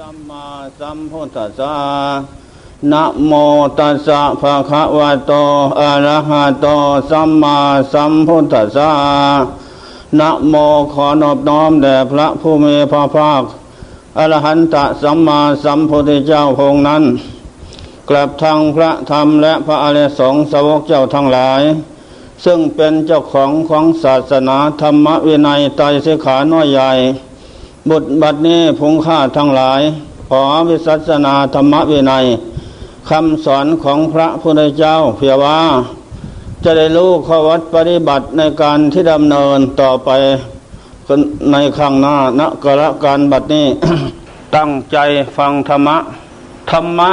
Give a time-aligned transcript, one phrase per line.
[0.00, 0.46] สัมมา
[0.80, 1.74] สัมพุทธัสสะ
[2.92, 3.32] นะโม
[3.78, 5.32] ตัสสะภะคะวะโต
[5.80, 6.66] อะระหะโต
[7.10, 7.56] สัมมา
[7.92, 8.90] สัมพุทธัสสะ
[10.18, 10.54] นะโม
[10.92, 13.42] ขอนอบน้อมแด่พระผู้มีพระภาค
[14.18, 17.02] อรหันตสัมมาสัมพุทธเจ้าพงนั้น
[18.08, 21.62] กลับทางพระธรรมและพระอริยสงฆ์สาวกเจ้าทั้งหลาย
[22.44, 26.92] ซึ่งเป็นเจ้าของของศาสนาธรรมวินัยไตรสิขาน้อยใหญ่
[27.90, 29.80] บุตรบัดนี้พงค่าทั้งหลาย
[30.28, 32.24] ขอวิสัชนาธรรมวินัย
[33.08, 35.58] คำสอนของพระพุทธเจ้าเพียว่า
[36.64, 40.10] จะได้รู้ข้อวัดปฏิบัติในการที่ดำเนินต่อไป
[41.52, 43.66] ในข้างหน้าณกระการบัดนี้
[44.56, 44.96] ตั้งใจ
[45.36, 45.96] ฟังธรรมะ
[46.70, 47.12] ธรรมะ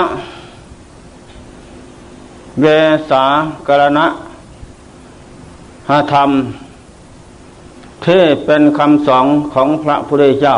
[2.62, 2.66] เว
[3.10, 3.24] สา
[3.68, 4.06] กรณะ
[5.90, 6.30] หธรรม
[8.06, 10.58] ที่เป็นคำสอนของพระพุทธเจ้า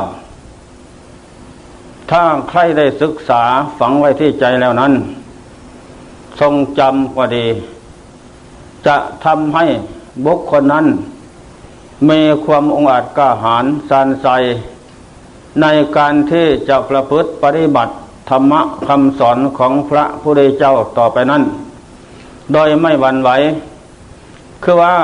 [2.11, 3.43] ถ้าใครได้ศึกษา
[3.79, 4.93] ฝังไว้ที่ใจแล้วนั้น
[6.40, 7.48] ทรงจำก็ดี
[8.87, 8.95] จะ
[9.26, 9.65] ทำให้
[10.26, 10.85] บุคคลนั้น
[12.09, 14.27] มีความองอาจกล้าหาญสันใส
[15.62, 15.65] ใน
[15.98, 17.93] การที่จะประพฤติปฏิบัติ
[18.29, 21.43] ธรรมะคำสอนของพระพุทธเจ้าต่อไปนั้น
[22.53, 23.29] โดยไม่หวั่นไหว
[24.63, 24.96] คือว่า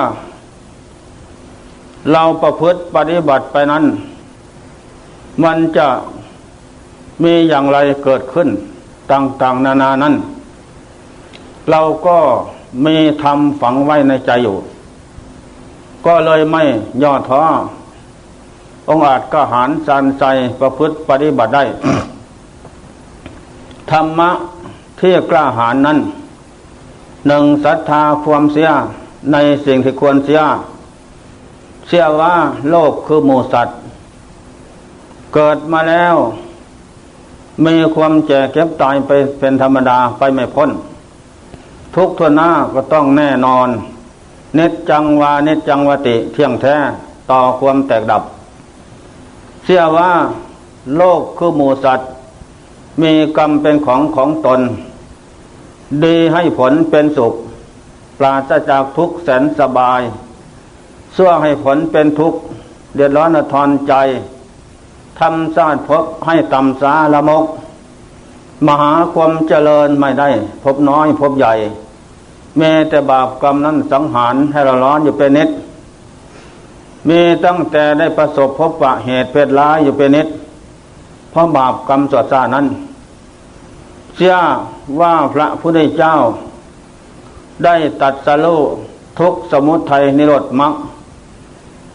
[2.12, 3.84] เราประพฤติปฏิบัติไปนั้น
[5.44, 5.88] มันจะ
[7.24, 8.50] มีอย่างไรเกิดขึ้น
[9.12, 10.16] ต่าง ๆ นานานั้น
[11.70, 12.18] เราก็
[12.86, 14.58] มีทำฝังไว้ในใจอยู่
[16.06, 16.64] ก็เลยไม่
[17.04, 17.42] ย่อท้อ
[18.90, 20.26] องอาจก็หารสันใจ
[20.60, 21.64] ประพฤติปฏิบัติได้
[23.92, 24.30] ธรรมะ
[25.00, 26.00] ที่กล้าหาญนั้น
[27.28, 28.70] หนึ่งศรัทธาความเสีย
[29.32, 30.42] ในสิ่งที่ควรเสีย
[31.90, 32.36] เชื่อว่า
[32.70, 33.78] โลกคือหมูสัตว์
[35.34, 36.16] เกิดมาแล้ว
[37.66, 40.70] มีความแก่เก็บตายไปเป็นธรรมดาไปไม่พ้น
[41.96, 43.68] ทุกทวหน้าก็ต้องแน่นอน
[44.56, 46.76] เนตจังวาเนตจังวติเที่ยงแท้
[47.32, 48.24] ต่อความแตกดับ
[49.64, 50.12] เชื่อว่า
[50.98, 52.10] โลกคือหมูสัตว์
[53.02, 54.60] มีกรรมเป็นของของตน
[56.04, 57.34] ดีให้ผลเป็นสุข
[58.18, 60.02] ปราศจากทุกแสนสบาย
[61.16, 62.40] สั่วให้ผลเป็นทุกข์
[62.96, 63.94] เดือดร้อนทอนใจ
[65.20, 67.46] ทำสาดพบให้ต่ำสาละมก
[68.68, 70.30] มหาความเจริญไม่ได้
[70.64, 71.54] พบน้อยพบใหญ่
[72.58, 75.50] เมแต่บาปกรรมนั้นสังหารให้เราร้อนอยู่เป็นนิด
[77.10, 80.28] มีตั้งแต่ได้ประสบพบปะเหตุเพศร้ายอยู่เป็นนิด
[81.32, 82.66] เพราะบาปกรรมสวดซานั้น
[84.16, 84.36] เชื่อ
[85.00, 86.14] ว่าพระพุทธเจ้า
[87.64, 88.48] ได้ตัดสโล
[89.20, 90.74] ทุกสมุทัยนิโรธมรรค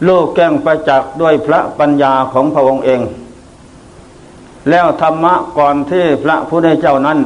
[0.08, 3.00] ลูกแก้งประจักษ์ด้วยพระปัญญาของพระองค์เอง
[4.70, 7.18] แล้วธรรมะก่อนที่พระพุทธเจ้านั้น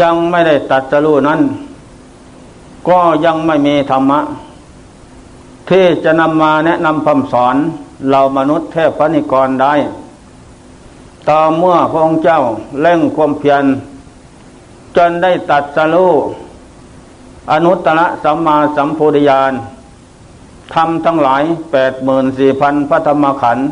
[0.00, 1.40] ยังไม่ได้ตัดสรู้นั้น
[2.88, 4.20] ก็ยังไม่มีธรรมะ
[5.70, 7.56] ที่จะนำมาแนะนำคำสอน
[8.10, 9.74] เรามนุษย์เทพนิกรได้
[11.28, 12.40] ต่อเมื่อพระองค์เจ้า
[12.80, 13.64] เร่งความเพียร
[14.96, 16.12] จนได้ตัดสรู้
[17.52, 19.52] อนุตตรสัมมาสัมโพธิญาณ
[20.74, 21.42] ทำทั้งหลาย
[21.72, 23.66] แปดหมื่นสี่พันพระธรรมขันธ์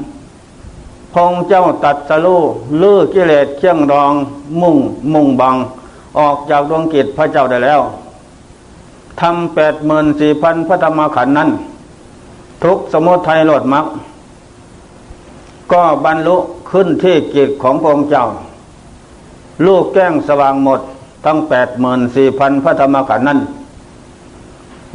[1.15, 2.39] พงเจ้าตัดสลู
[2.81, 4.13] ลื้อกิเลสเชี่ยงรอง
[4.61, 4.77] มุ่ง
[5.13, 5.57] มุ่งบัง
[6.19, 7.81] ออกจากดวงกิจพระเจ้าได้แล้ว
[9.21, 11.51] ทำแปดหมื่นสี่พันพระธรรมขันธ์นั้น
[12.65, 13.87] ทุกสมุทัยโลดมัก
[15.73, 16.37] ก็บรรลุ
[16.71, 18.25] ขึ้นที่กิจของพระองค์เจ้า
[19.67, 20.81] ลูกแก้งสว่างหมด
[21.25, 23.39] ทั้งแปดหมื่นสี่พันพระธรรมขันธ์นั้น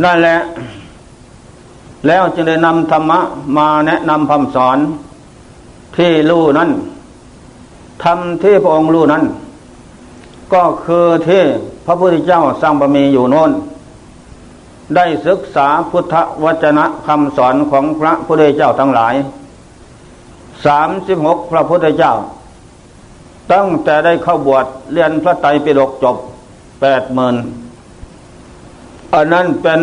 [0.03, 0.37] นั่นแหละ
[2.07, 3.19] แล้วจึงได้นำธรรมะ
[3.57, 4.77] มาแนะนำคำสอน
[5.97, 6.69] ที่รู้นั้น
[8.03, 9.23] ทำที่พระองค์รู้นั้น
[10.53, 11.43] ก็คือที่
[11.85, 13.51] พระพุทธเจ้าสร้างบารมีอยู่โน้น
[14.95, 19.15] ได้ศึกษาพุทธวจนะคำสอนของพระพุทธเจ้าทั้งหลาย
[20.65, 22.13] สามสิบหกพระพุทธเจ้า
[23.51, 26.17] ตั้งแต่ได้เข้าบวชเรียนพระไตรปิฎกจบ
[26.81, 27.35] แปดหมื่น
[29.13, 29.79] อันนั้นเป็น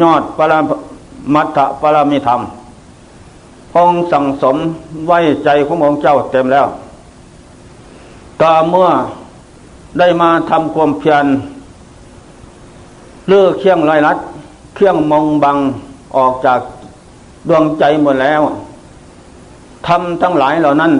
[0.00, 0.54] ยอดปร
[1.34, 2.40] มัตถปรมิธรรม
[3.72, 4.56] พงสั่งสม
[5.06, 6.66] ไว้ใจขององค์เจ้าเต็มแล้ว
[8.40, 8.88] ต่อเมื่อ
[9.98, 11.26] ได้มาทำความเพียร
[13.28, 14.18] เลือกเคียงลอยลัด
[14.74, 15.56] เคียงมองบัง
[16.16, 16.60] ออกจาก
[17.48, 18.42] ดวงใจหมดแล้ว
[19.86, 20.92] ทำทั้งหลายเหล่านั้น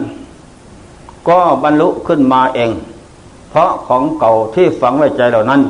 [1.28, 2.70] ก็บรรลุขึ้นมาเอง
[3.50, 5.60] เพราะของเก่าที่ฝังไว้ใจเหล่านั้น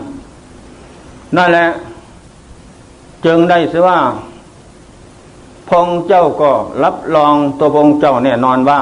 [1.36, 1.66] นั่นแหละ
[3.24, 3.98] จึงได้เสว่า
[5.68, 6.50] พงเจ้าก็
[6.84, 8.80] รับรองตัวพงเจ้าเนี่ยนอนว่า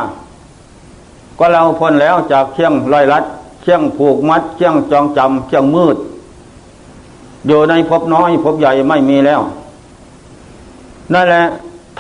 [1.39, 3.25] ก็เราพ้นแล้วจากเชียงลอยลัด
[3.63, 5.97] เชียงผูกมัดเชียงจองจำเชียงมืด
[7.47, 9.41] อยู่ในภพน้อยภพใหญ่ไม่มีแล้ว
[11.13, 11.45] นั่นแหละ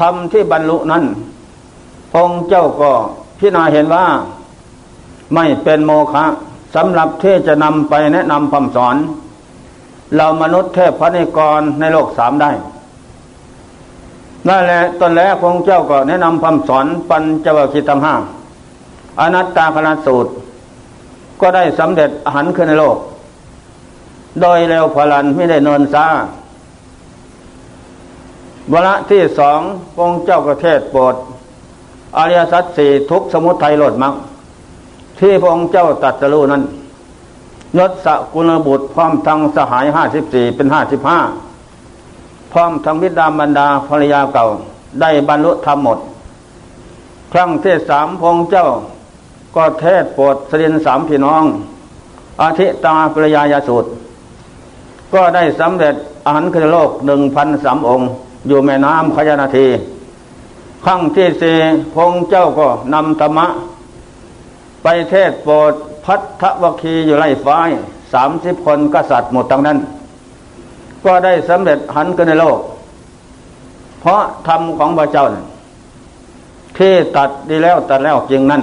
[0.00, 1.04] ทำที่บรรลุนั้น
[2.12, 2.90] พงเจ้าก็
[3.38, 4.04] พิจารณาเห็นว่า
[5.34, 6.25] ไม่เป็นโมฆะ
[6.75, 8.96] สำหรับที่จะนำไปแนะนำคำสอน
[10.16, 12.50] เรามนุษย์เทพพระนิกรในโลกสามได้
[14.49, 18.14] นั่นแหละตอนแรกพงเจ้าก็แนะนำคำสอนปัญจวัคคีย์ทั้งห้า
[19.20, 20.31] อนัตตาคณะสูตร
[21.41, 22.96] ก็ได้สำเร็จอาหารขึ้นในโลก
[24.41, 26.06] โดยเร็วพลันไม่ได้เนินซา
[28.70, 29.61] เวระที่สอง
[29.96, 31.14] พงเจ้าประเทศโปรด
[32.17, 34.14] อริยสัจสี่ทุกสมุทัยโลดมัก
[35.19, 36.62] ที่พระองค์เจ้าตัดสรู้นั้น
[37.79, 41.19] ยศสกุลบุตรพร้อมทั้งสหายห้าสิบสี่เป็นห้าสิบห้า
[42.55, 44.47] พร้อมทั้งวิดาบรรดาภรรยาเก่า
[45.01, 45.99] ได้บรรลุธรรมหมด
[47.33, 48.67] ครั้งที่สามพงเจ้า
[49.56, 51.45] ก็เทศโปรดสรินสามพี่น้อง
[52.43, 53.89] อาทิตาปริยายาสูตร
[55.15, 58.09] ก็ได้สำเร็จอาหารคือโลกหนึ่งพันสามองค์
[58.49, 59.67] อยู่แม่น้ำขยานาที
[60.85, 61.56] ครั้งที่สี่
[61.95, 63.47] พงเจ้าก็นำธรรมะ
[64.83, 65.73] ไปเทศโปรด
[66.05, 67.71] พัทธวคีอยู่ไรฟ้าย
[68.12, 69.79] สามสิบคนกษัตริย์หมดทั้งนั้น
[71.05, 72.59] ก็ได้สำเร็จหันกันในโลก
[74.01, 75.27] เพราะธรรมของพระเจ้า
[76.79, 78.62] ที่ตัดดีแล้วตัดแล้วจริงนั้น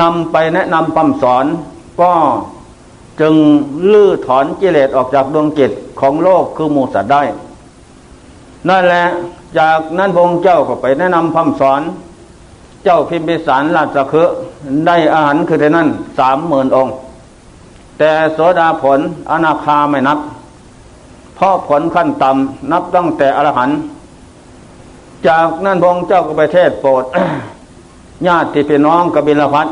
[0.00, 1.44] นำไปแนะนำคำสอน
[2.00, 2.12] ก็
[3.20, 3.34] จึง
[3.92, 5.70] ลื้อถอนกิเลสออกจากดวงจิต
[6.00, 7.22] ของโลกคือมูสัตว์ได้
[8.68, 9.06] นั่นแหละ
[9.58, 11.80] จากนั้นพระองค์เจ้าก็ไปแนะนำคำสอน
[12.84, 14.28] เจ้าพิมพิสารราชคือ
[14.86, 16.94] ได้อาหารคือเท่นั้นสามหมื่นองค์
[17.98, 18.98] แต่โสดาผล
[19.30, 20.18] อนาคาไม่นับ
[21.40, 23.78] เพราะผลขั้นต่ำนับตั้งแต่อรหันต์
[25.26, 27.04] จากนั้นพระองค์เจ้าก็ไปเทศโปรด
[28.26, 29.68] ญาติพี่น้องกบิลพัท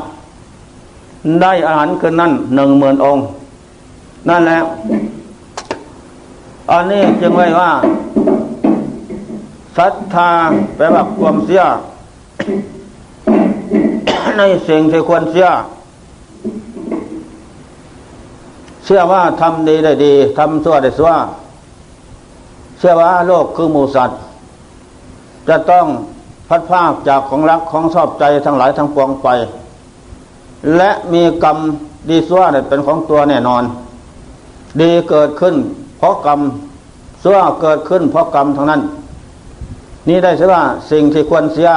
[1.43, 3.25] ได้อาหารคืนนั้นหนึ่งหมื่นองค์
[4.29, 4.59] นั่นแหละ
[6.71, 7.71] อันนี้จึงไว้ว่า
[9.77, 10.31] ศรัทธา
[10.77, 11.63] แปลว่าความเสีย
[14.39, 15.49] ในสิ่งที่ควรเสีย
[18.85, 21.13] เชื่อว่าทำดีได้ดีทำชั่วได้ชั่ว
[22.79, 24.19] เชื่อว่าโลกคือหมูสัตว์
[25.49, 25.87] จะต้อง
[26.49, 29.29] พัดภาคจากของรักของชอบใจทั้งหลายทั้งปวงไป
[30.77, 31.59] และมีกรรม
[32.09, 33.63] ดีซั่วเป็นของตัวแน่นอน
[34.81, 35.55] ดีเกิดขึ้น
[35.99, 36.41] เพราะกรรม
[37.23, 38.83] ซั่วเกิดขึ้นเพราะกรรมทั้งนั้น
[40.09, 41.71] นี่ได้ใช่ว่าสิ่งที่ควรเสีย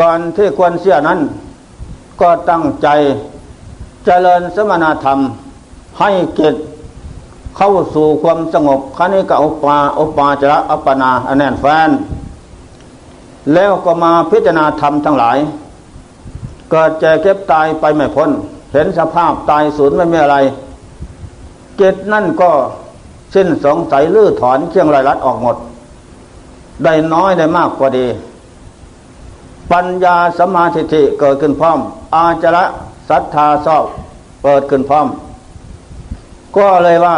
[0.00, 1.20] ก่อนที่ควรเสียนั้น
[2.20, 2.88] ก็ตั้งใจ
[4.04, 5.18] เจริญสมณธรรม
[6.00, 6.54] ให้เกิด
[7.56, 11.90] เข้าสู่ความสงบคณิกอุปาอุปาจระอัปปนาอแนนแฟน
[13.54, 15.38] แล้วก็มาพิจารณาธรรมทั้งหลาย
[16.70, 18.30] เกิดแก่เก็บตายไปไม่พ้น
[18.72, 20.36] เห็นสภาพตายสูญไม่มีอะไร
[21.76, 22.50] เจตนั่นก็
[23.34, 25.56] สิ้นสงสัยลื้อถอนเชียงรายรัดออกหมด
[26.84, 28.06] ได้น้อยได้มากกว่าดี
[29.72, 31.78] ปัญญาสมาธิิเกิดขึ้นพร้อม
[32.14, 32.64] อาจระ
[33.08, 33.84] ศรัทธาชอบ
[34.42, 35.06] เปิดขึ้นพร้อม
[36.56, 37.16] ก็เลยว่า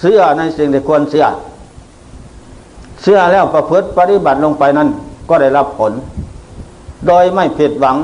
[0.00, 1.26] เสื้อในสิ่งที่ควรเสื้อ
[3.02, 4.88] เสื้อแล้วประพฤติปฏิบัติลงไปนั้น
[5.28, 5.92] ก็ได้รับผล
[7.06, 7.96] โดยไม่ผิดหวัง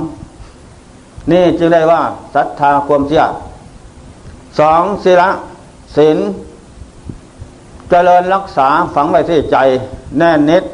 [1.30, 2.02] นี่จึงได้ว่า
[2.34, 3.24] ศรัทธาความเชื่อ
[4.58, 5.30] สองศีละ
[5.96, 6.18] ศีล
[7.90, 9.56] เจริญรักษาฝังไว้ที่ใจ
[10.18, 10.64] แน่นนิด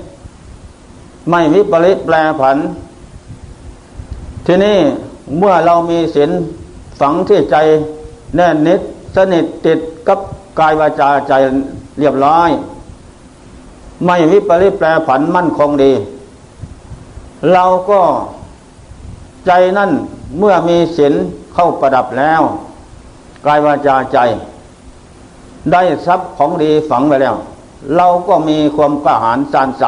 [1.30, 2.56] ไม่มีปริแปรผัน
[4.46, 4.78] ที่นี้
[5.38, 6.30] เมื่อเรามีศีล
[7.00, 7.56] ฝังที่ใจ
[8.36, 8.80] แน่นนิด
[9.14, 10.18] สนิทติดกับ
[10.58, 11.32] กายวาจาใจ
[11.98, 12.50] เรียบร้อย
[14.06, 15.92] ไม่มีปริแปรผันมั่นคงดี
[17.52, 18.00] เราก็
[19.46, 19.90] ใจนั่น
[20.38, 21.14] เมื่อมีศีล
[21.54, 22.42] เข้าประดับแล้ว
[23.46, 24.18] กายวาจาใจ
[25.72, 27.34] ได้ทรัพย์ของดีฝังไว้แล้ว
[27.96, 29.84] เราก็มีความกระหายสานใจ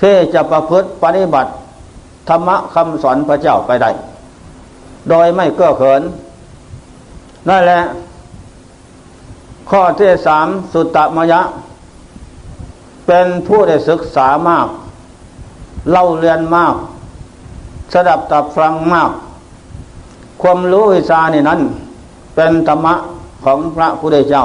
[0.00, 1.50] ที่จะประพฤติปฏิบัติ
[2.28, 3.90] ธรรมะคำสอนพระเจ้าไปได้
[5.08, 6.02] โดยไม่เก้อเขิน
[7.48, 7.82] นั่นแหละ
[9.70, 11.40] ข้อที่สามสุตตมยะ
[13.06, 14.68] เป็นผู้ได้ศึกษามาก
[15.90, 16.74] เล่าเรียนมาก
[17.92, 19.10] สดับตับฟังมาก
[20.42, 21.60] ความรู้วิชานี่นั้น
[22.34, 22.94] เป็นธรรมะ
[23.44, 24.44] ของพระพุทธเจ้า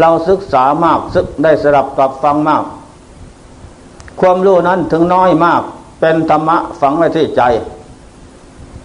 [0.00, 2.64] เราศึกษามากศึกได้สดับตับฟังมาก
[4.20, 5.62] ความรู้นั้นถึงน้อยมาก
[6.00, 7.42] เป็นธรรมะฝังไว้ที่ใจ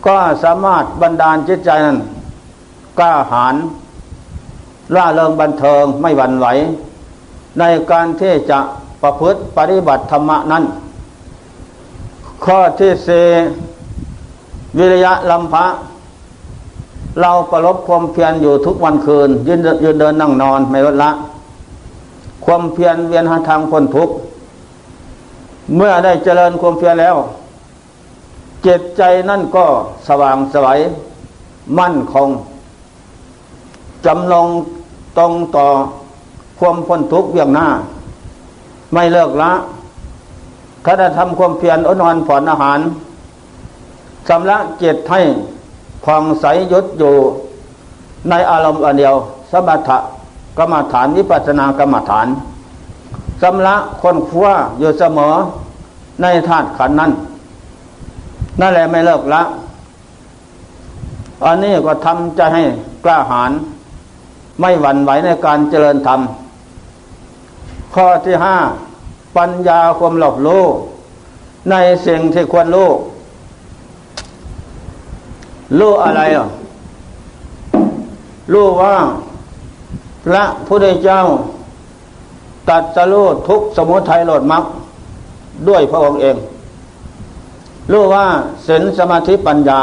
[0.05, 1.97] ก็สามารถบรรดาลจิตใจนั้น
[2.97, 3.55] กล้าหาญ
[4.95, 6.47] ล่าเริงบันเทิงไม่หวั่นไหว
[7.59, 8.59] ในการที่จะ
[9.01, 10.63] ประพฤติปฏิบัติธรรมะนั้น
[12.45, 13.09] ข้อที่ส
[14.77, 15.65] วิริยะลำพะ
[17.21, 21.11] เราประลบความเพียรอยู่ทุกวันคืน ยืนยืนเดินนั่งนอนไม่ลดละ
[22.45, 24.13] ความเพียรเวียนหาทางพ้นทุกข์
[25.75, 27.15] เมื่อได้เจริญความเพียรแล้ว
[28.63, 29.65] เจตใจนั่นก็
[30.07, 30.79] สว่างสวัย
[31.79, 32.29] มั่นคง
[34.05, 34.47] จำลอง
[35.17, 35.67] ตรงต่อ
[36.59, 37.67] ความพ้นทุกข์เบี่ยงหน้า
[38.93, 39.51] ไม่เลิกละ
[40.83, 42.79] ถ้าได้ทำความเพียรอดนอนผ่อนอาหาร
[44.27, 45.21] สำละจิตให้
[46.05, 47.15] ผ่องใสยศอยู่
[48.29, 49.15] ในอารมณ์อันเดียว
[49.51, 49.97] สมถะ
[50.57, 52.27] กรรมฐานวิปัสสนากรรมฐาน
[53.41, 55.33] สำละคนคว้าอยู่เสมอ
[56.21, 57.11] ในธาตุขันนั้น
[58.59, 59.41] นั่นแหละไม่เลิกละ
[61.45, 62.63] อันนี้ก็ทำใจให้
[63.03, 63.51] กล้าหาญ
[64.59, 66.21] ไม่หวั่นไหวในการเจริญธรรม
[67.95, 68.57] ข้อที่ห้า
[69.37, 70.63] ปัญญาความหลบรู้
[71.69, 71.75] ใน
[72.07, 72.89] สิ่งที่ควรรู้
[75.79, 76.47] รู้อะไรอะ
[78.53, 78.95] รู้ว่า
[80.25, 81.19] พระพุทธเจ้า
[82.69, 84.63] ตัดสรู้ทุกสมุทัยโลดมัก
[85.67, 86.35] ด้วยพระองค์เอง
[87.91, 88.25] รู้ว่า
[88.67, 89.81] ศีลสมาธิปัญญา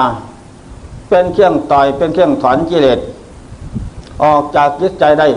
[1.09, 2.99] เป็นเครื่องต่อยเป็นเครื่องถอนกิเลส
[4.23, 5.29] ออกจากจิตใจได้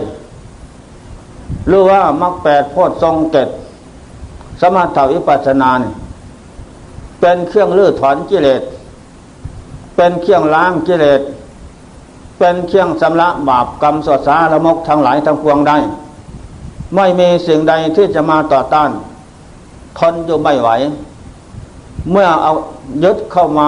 [1.70, 3.48] รู้ว่ามรรคแปดโพชทรงเกต
[4.60, 5.80] สมาธิวิปัสสนาน
[7.20, 8.62] เป็นเครื่องลื้อถอนกิเลส
[9.96, 11.20] เป็นเครื่องล้างกิเลส
[12.38, 15.76] เป็นเครื่องชำระบาปกรรมสดสาละมกทั้งหลายทั้งปวงได้
[16.94, 18.90] ไม่มีสิ่งใดที่จะมาต่อต้าน
[19.98, 20.68] ทนอยู่ไม่ไหว
[22.10, 22.52] เมื่อเอา
[23.04, 23.66] ยึดเข้ามา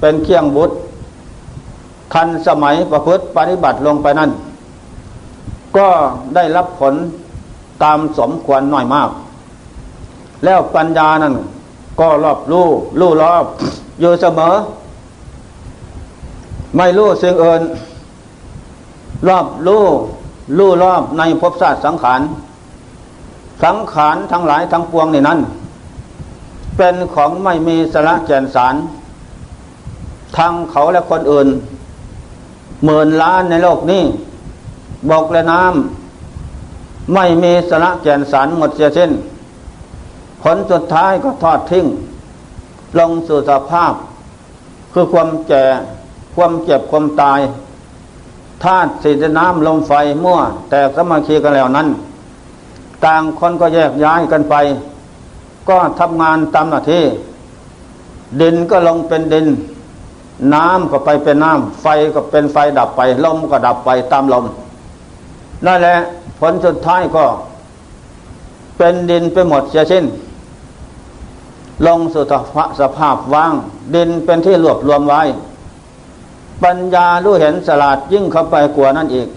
[0.00, 0.74] เป็นเครื่องบุตร
[2.12, 4.30] ทันสมัยประพฤติปฏิบัติลงไปนั่น
[5.76, 5.88] ก็
[6.34, 6.94] ได้รับผล
[7.82, 9.10] ตามสมควรหน่อยมาก
[10.44, 11.34] แล้วปัญญานั่น
[12.00, 12.66] ก็รอบรู้
[13.00, 13.44] รู้รอบ
[14.00, 14.54] อยู่เสมอ
[16.76, 17.62] ไม่รู้สิ่งอื่น
[19.28, 19.84] รอบรู้
[20.58, 22.20] รู้รอบในภพศาสตร์สังขาร
[23.64, 25.38] สังขารทั้งหลายทั้งปวงในนั้น
[26.76, 28.74] เป็นของไม่มีสาระแก่นสาร
[30.36, 31.48] ทั้งเขาและคนอื่น
[32.84, 34.02] หมื่นล้านในโลกนี้
[35.10, 39.10] บกและน้ำไม่มีสาระแก่นสารหมดเสียสิ้น
[40.42, 41.86] ผลสุดท้ายก็ทอดทิ้ง
[42.98, 43.92] ลงสู่สภาพ
[44.92, 45.64] คือความแก่
[46.34, 47.40] ความเจ็บความตาย
[48.64, 49.92] ธาตุสีน้ำลมไฟ
[50.24, 50.38] มั่ว
[50.70, 51.88] แต่สมาคีกันแล้วนั้น
[53.04, 54.54] ต่างคนก็แยกย้ายกันไป
[55.68, 57.04] ก็ทำงานตามหน้าที่
[58.40, 59.46] ดินก็ลงเป็นดิน
[60.54, 64.44] น้ำก็ไปเป็นน้ำไฟก็เป็นไฟดับไป ลมก็ดับไปตามลม
[65.66, 65.96] นั่นแหละ
[66.38, 67.24] ผลสุดท้ายก็
[68.78, 70.04] เป็นดินไปหมดเสียสิ้น
[71.86, 72.24] ลงสู่
[72.80, 73.54] สภาพว่าง
[73.94, 75.22] ดินเป็นที่รวบรวมไว้
[76.62, 79.28] ปัญญารู้เห็นสลาดยิ่งเข้าไปกว่านั้นอีก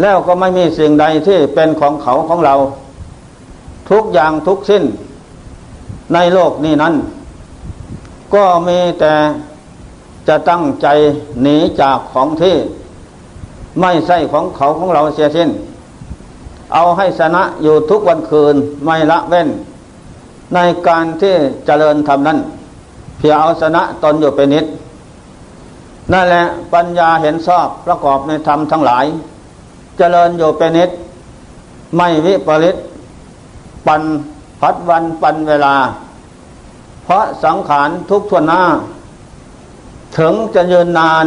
[0.00, 2.54] แล้วก็ไม่มีสิ่งใดที่เป็นของเขาของเรา
[3.90, 4.84] ทุกอย่างทุกสิ้น
[6.14, 6.94] ในโลกนี้นั้น
[8.34, 9.14] ก็มีแต่
[10.28, 10.86] จะตั้งใจ
[11.42, 12.56] หนีจากของที่
[13.80, 15.50] ไม่ใช่ของเขาของเราเสียสิ้น
[16.74, 18.54] เอาให้ชนะอยู่ทุกวันคืน
[18.84, 19.48] ไม่ละเว้น
[20.54, 20.58] ใน
[20.88, 21.34] การที่
[21.66, 22.38] เจริญทำนั้น
[23.18, 24.64] เพียงเอาชนะตนอยู่เป็นนิด
[26.12, 29.06] นั่นแหละปัญญาเห็นชอบประกอบในธรรมทั้งหลาย
[29.98, 30.90] เจริญอยู่เป็นนิด
[31.96, 32.76] ไม่วิปริต
[33.86, 34.02] ปัน
[34.60, 35.76] พัดวันปันเวลา
[37.04, 38.62] เพราะสังขารทุกทวนหน้า
[40.18, 41.26] ถึงจะยืนนาน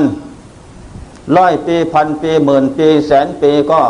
[1.38, 3.82] ร้อยปีพันปีหมื่นปีแสนปีก็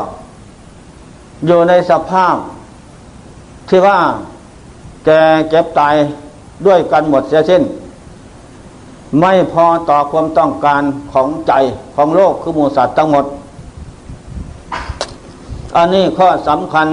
[1.46, 2.36] อยู่ในสภาพ
[3.70, 4.00] ที่ว่า
[5.06, 5.10] แก
[5.50, 5.96] เก็บตาย
[6.66, 7.64] ด้วยกันหมดเสียสิ้น
[9.20, 11.54] ไม่พอต่อความต้องการของใจ
[11.96, 13.26] ของโลกคือมูสัตว์ทั้งหมด
[15.76, 16.88] อันนี้ข้อสำคัญ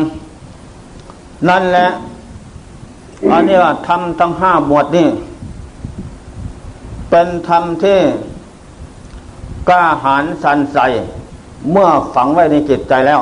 [1.49, 1.89] นั่นแหละ
[3.33, 5.09] อันนี้ว่าทำทั้งห้าหมวดนี่
[7.11, 7.99] เป็นธรรมที่
[9.69, 10.79] กล้าหาญสันใส
[11.71, 13.21] เมื่อฝังไว้ในจิตใจแล้ว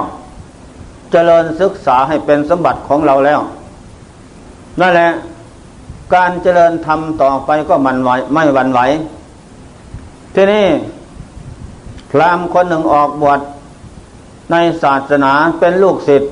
[1.12, 3.40] เจริญศึกษาให้เป็นสมบัติของเราแล้ว
[4.80, 5.10] นั่นแหละ
[6.14, 8.80] การเจริญธรรมต่อไปก็มันไหวไม่หวั่นไหว
[10.34, 10.66] ที่นี้
[12.10, 13.40] พรามคนหนึ่งออกบวช
[14.50, 16.30] ในศาสนาเป็นลูกศิษย์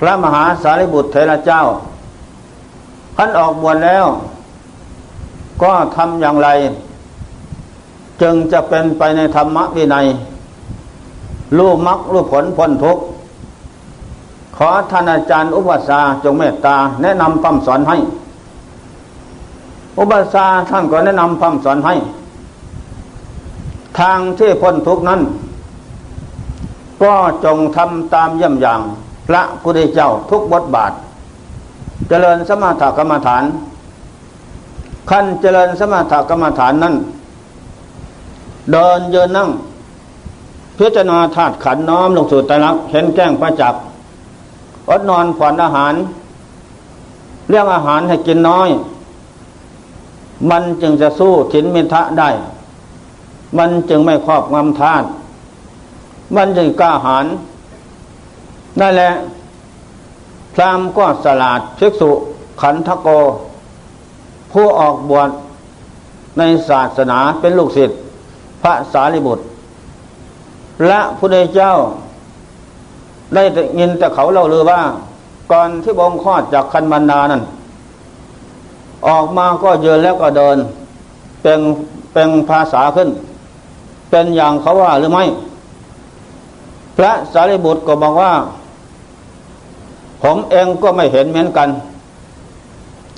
[0.00, 1.62] พระมหาสารีบุตรเทระเจ้า
[3.16, 4.06] ท่านออกบวชแล้ว
[5.62, 6.48] ก็ทำอย่างไร
[8.22, 10.06] จึงจะเป็นไปในธรรมวินัย
[11.56, 13.02] รู้มรรครู้ผลพ้นทุกข์
[14.56, 17.96] ขอท่านอาจารย์อุปัสาจงเมตตา แนะนำคำสอนให้
[19.98, 21.94] อุบาสาท่านก็แนะนำคำสอนให้
[23.98, 25.20] ทางที่พ้นทุกข์นั้น
[27.02, 28.80] ก็จงทำตามเยี่ยมอย่าง
[29.28, 30.92] พระพุทธเจ้าทุกบทบาท
[32.08, 33.44] เจริญสมถกรรมฐาน
[35.10, 36.94] ขั้นเจริญสมถกรรมฐานนั้น
[38.72, 39.50] เดินเยืนนั่ง
[40.78, 43.82] พิจารณาธาตุขันน้อมลงสู่ตรักเห็นแก้งประจักษ์
[44.88, 45.94] อดนอนผ่อนอาหาร
[47.48, 48.68] เรื่องอาหารให้กินน้อย
[50.50, 52.30] มันจึงจะสู้ถินมิทะได้
[53.58, 55.02] มันจึงไม่ครอบงำทาน
[56.34, 57.26] มันจึงกล้าหาญ
[58.80, 59.10] นั่นแหละ
[60.54, 62.10] พรามก็สลาดภิกษุ
[62.60, 63.08] ขันธโก
[64.52, 65.30] ผู้ออกบวช
[66.38, 67.98] ในศาสนาเป็นลูกศิษย์
[68.64, 69.44] พระสารีบุตร
[70.86, 71.72] และพระเจ้า
[73.34, 73.42] ได้
[73.78, 74.80] ยินแต่เขาเล่าลือว่า
[75.52, 77.42] ก่อนที่บงคลอดจากคันบรรดานั้น
[79.06, 80.56] ออกมาก็เยืนแล้วก็เดิน
[81.42, 81.60] เป็น
[82.12, 83.08] เป็นภาษาขึ้น
[84.10, 85.24] เป็นอย่างเขาว่าหรือไม่
[86.96, 88.32] พระสารีบุตรก็บอกว่า
[90.22, 91.68] ผมเองก็ไม่เห็นเหมือนกัน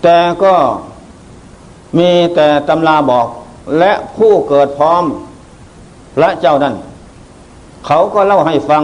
[0.03, 0.55] แต่ก็
[1.99, 3.26] มีแต่ตำราบอก
[3.79, 5.05] และผู้เกิดพร้อม
[6.16, 6.75] พระเจ้านั้น
[7.87, 8.82] เขาก็เล่าให้ฟัง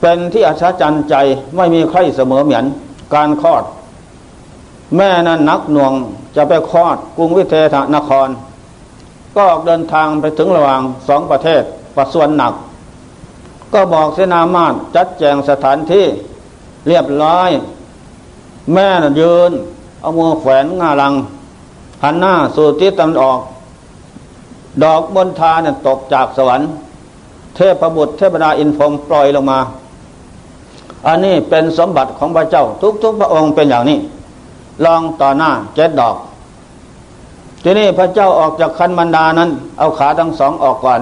[0.00, 1.14] เป็นที่อัศจรรย์ใจ
[1.56, 2.64] ไม่มีใครเสมอเหมือน
[3.14, 3.62] การคลอด
[4.96, 5.92] แม่นั้นนักหน่วง
[6.36, 8.28] จะไปคลอดกรุงวิเทหนคร
[9.34, 11.62] ก็ออกเดินทางไปถึงระหว่างสองประเทศ
[11.96, 12.52] ประส่วนหนัก
[13.72, 16.06] ก็บอกเสนามาตจัดแจงสถานที่
[16.88, 17.50] เรียบร้อย
[18.74, 19.52] แม่น่ะยืน
[20.00, 21.14] เอามือแขวนงาลัง
[22.02, 23.38] หันหน้าสู่ทิศตะวันออก
[24.84, 26.68] ดอกบนทาเนี่ยตกจากสวรรค์
[27.56, 29.58] เทพบุตรเทพดาอินพรมปล่อยลงมา
[31.06, 32.64] อันนี้เป็นสมบัติของพระเจ้า
[33.02, 33.98] ทุกๆพระองค์เป็นอย่างนี้
[34.84, 36.16] ลองต่อหน้าเจ็ดดอก
[37.62, 41.00] ทีนี้พระเจ้าออกจากคันมันดานั้น เอาขาทั้งสองออกก่อน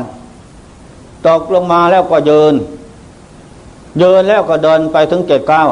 [1.27, 2.55] ตกลงมาแล้วก็ยืน
[4.03, 5.63] ยืนแล้วก็เดินไปถึงเกตเก้า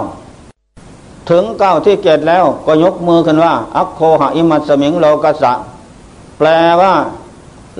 [1.31, 5.52] ถึงเก้าที่เกตแล้วก็ยกมือขึ้นว่า อัคโคหะอิมัสมิงโลกัสะ
[6.38, 6.48] แปล
[6.81, 6.92] ว่า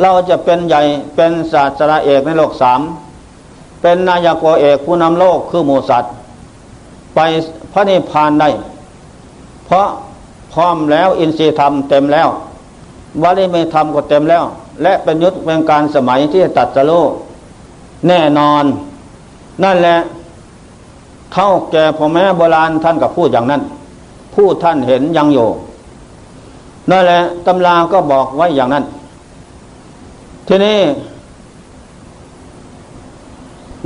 [0.01, 0.83] เราจะเป็นใหญ่
[1.17, 2.81] เป็นศาสตราเอกในโลกสาม
[3.81, 6.13] เป็นนายกเอกผู้นำโลกคือหมูสัตว์
[7.15, 7.19] ไป
[7.73, 8.49] พระนิพพานได้
[9.67, 9.87] เพราะ
[10.53, 12.29] พร้อมแล้วอินทรีย์ธรรมเต็มแล้ว
[13.23, 14.45] วริเมธรรมก็เต็มแล้ว
[14.83, 16.93] และเป็นยุทธเป็นการสมัยที่ตัดสโล
[18.09, 18.65] แน่นอน
[19.63, 19.97] นั่นแหละ
[21.33, 23.63] เท่าแก่พ่อแม่โบราณท่านกับพูดอย่างนั้น
[24.35, 25.49] ผู้ท่านเห็นยังอยู่
[26.91, 28.85] นั่นแหละตำราก็บอกไว้อย่างนั้น
[30.49, 30.79] ทีนี้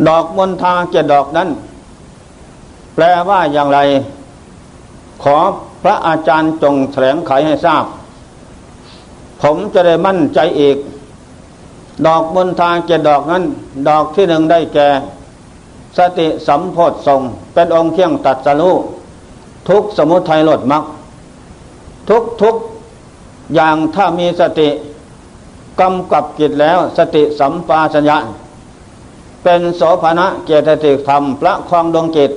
[0.09, 1.49] ดอกมณฑาเจ็ดดอกนั้น
[2.95, 3.79] แปลว่าอย่างไร
[5.23, 5.37] ขอ
[5.83, 7.85] พระอาจารย์จงแถลงไขให้ทราบ
[9.43, 10.77] ผมจะได้มั่นใจอีก
[12.07, 13.45] ดอกบนทาเจ็ดดอกนั้น
[13.89, 14.89] ดอกที่หนึ่งได้แก่
[15.99, 17.21] สติสัมโพธทรง
[17.55, 18.71] เป็นองค์เที่ยงตัดสรุ
[19.69, 20.85] ทุกสมุทัยลดมัก
[22.09, 22.55] ทุกทุก
[23.55, 24.69] อย่างถ้ามีสติ
[25.81, 28.19] กำกับกิจแล้วสติสัมปาสัญญา
[29.43, 32.31] เป็นโสภณะเจตติธรรมพระคองดวงจิต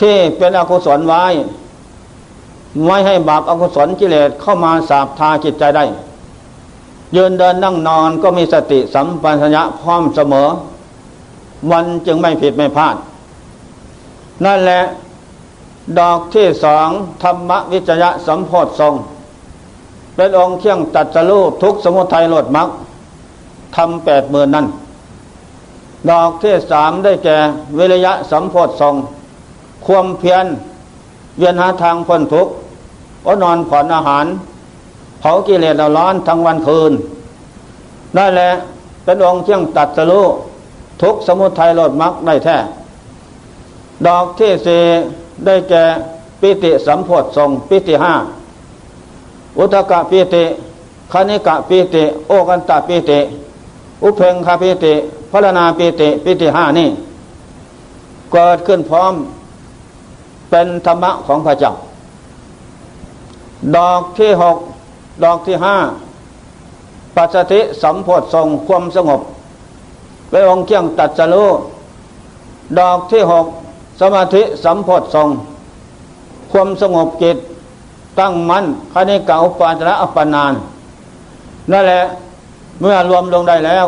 [0.00, 1.24] ที่เป็นอกุศลไว้
[2.86, 5.84] ไม่ให้บาปอกุศลกิเลสเข้ามาสาบทาจิตใจได้
[7.16, 10.48] ยืนเดินนั่งนอนก็มีสติสัมปัญญะพร้อมเสมอ
[11.70, 12.96] มันจึงไม่ผิดไม่พลาด
[14.44, 14.82] นั่นแหละ
[15.98, 16.88] ดอกที่สอง
[17.22, 18.94] ธรรมวิจยะสัมโพธทรง
[20.14, 22.68] เป็นองค์เที่ยงตัดสรูทุกสมุทัยโลดมัก
[23.76, 24.66] ทำแปดหมื่นนั่น
[26.10, 27.36] ดอกที่สามได้แก่
[27.76, 28.94] เวรยะสัมโพธทรง
[29.86, 30.46] ความเพียร
[31.38, 32.52] เวียนหาทางพ้นทุกข์
[33.24, 34.26] ก็นอนผ่อนอาหาร
[35.20, 36.92] เผากิเลสเราร้อนทั้งวันคืน
[38.16, 38.50] นั่นแหละ
[39.04, 40.22] เป็นองค์เที่ยงตัดสรุ
[41.02, 42.56] ทุกสมุทัยโลดมักได้แท้
[44.06, 44.82] ดอกที่สี่
[45.44, 45.84] ได้แก่
[46.40, 48.14] ปิติสัมโพธทรงปิติห้า
[49.58, 50.44] อุทกะปิติ
[51.12, 53.20] คณิกะปิติ โอกันตะปิติ
[54.02, 54.94] อุเพงคาปิติ
[55.30, 56.88] พรณาปิติปิติห้านี่
[58.32, 59.14] เกิดขึ้นพร้อม
[60.50, 61.72] เป็นธรรมะของพระเจ้า
[63.76, 64.56] ดอกที่หก
[65.24, 65.76] ดอกที่ห้า
[67.16, 69.20] ปัจสติสัมโพธทรงความสงบ
[70.30, 71.46] เป็นองค์เกี่ยงตัดจรุ
[72.78, 73.46] ดอกที่หก
[74.00, 75.28] สมาธิสัมโพธทรง
[76.52, 77.36] ความสงบจิต
[78.18, 80.52] ตั้งมัน่นคณิกาอุปาจระอัปปนาน
[81.70, 82.02] นั่นแหละ
[82.80, 83.86] เมื่อรวมลงได้แล้ว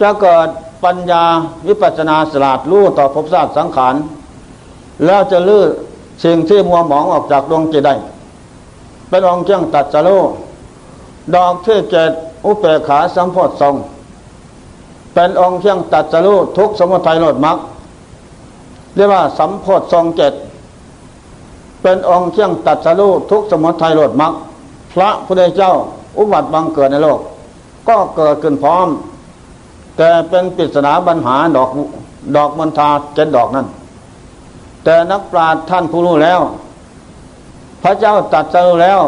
[0.00, 0.48] จะเกิด
[0.84, 1.24] ปัญญา
[1.66, 3.94] วิปัสนาสลาดรู้ต่อภพชาติสังขาร
[5.04, 5.64] แล้วจะลื้อ
[6.24, 7.94] สิ่งที่มัวหมองออกจากดวงจิตได้
[9.08, 10.08] เป็นองค์เจ้งตัดสโล
[11.34, 12.10] ดอกที่เจ็ด
[12.46, 13.74] อุเปขาสัมโพธทรง
[15.14, 17.58] เป็นองค์เชียงตัดสรู้ทุกสมุทัยโลดมัก
[18.94, 20.32] เรียกว่าสัมโพธทรงเจ็ด
[21.86, 24.32] เป็นองค์เชียงตัดสรู้ทุกสมุทัยโลดมัก
[24.92, 25.72] พระพุทธเจ้า
[26.18, 27.20] อุบัติบังเกิดในโลก
[27.88, 28.88] ก็เกิดขึ้นพร้อม
[29.96, 31.70] แต่เป็นปริศนาปัญหาดอก
[32.36, 33.66] ดอกมันทาเจ็ดดอกนั้น
[34.84, 36.40] แต่นักปราชญ์ท่านผู้รู้แล้ว
[37.82, 39.00] พระเจ้าตัดสรู้แล้ว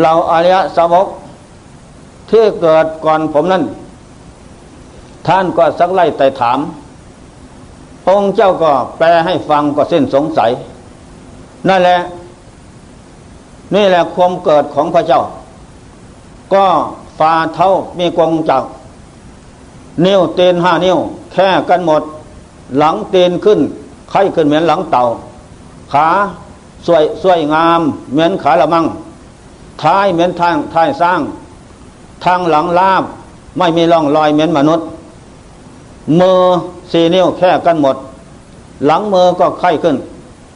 [0.00, 1.06] เราอริยสาวก
[2.30, 3.64] ที่เกิดก่อนผมนั้น
[5.26, 6.58] ท่านก็สักไล่แต่ถาม
[8.08, 10.50] องค์เจ้าก็แปลให้ฟังก็เส้นสงสัย
[11.68, 11.98] นั่นแหละ
[13.74, 15.22] นี่แหละความเกิดของพระเจ้า
[16.54, 16.66] ก็
[17.18, 18.62] ฝ่าเท่ามีกงจัก
[20.04, 20.98] นิ้วเตนห้านิ้ว
[21.32, 22.02] แค่กันหมด
[22.78, 23.60] หลังเตนขึ้น
[24.10, 25.04] ไข้ขึ้นเหมือนหลังเต่า
[25.92, 26.08] ขา
[26.86, 27.80] สวยสวยงาม
[28.12, 28.84] เหมือนขาละมัง
[29.82, 31.20] ท้ายเหมือนทางท้ายสร้าง
[32.24, 33.04] ทางหลังลาบ
[33.58, 34.86] ไม่มีร่องรอยเหมือนมนุษย์
[36.20, 36.40] มือ
[36.92, 37.96] สี่นิ้วแค่กันหมด
[38.86, 39.96] หลังมือก็ไข้ขึ้น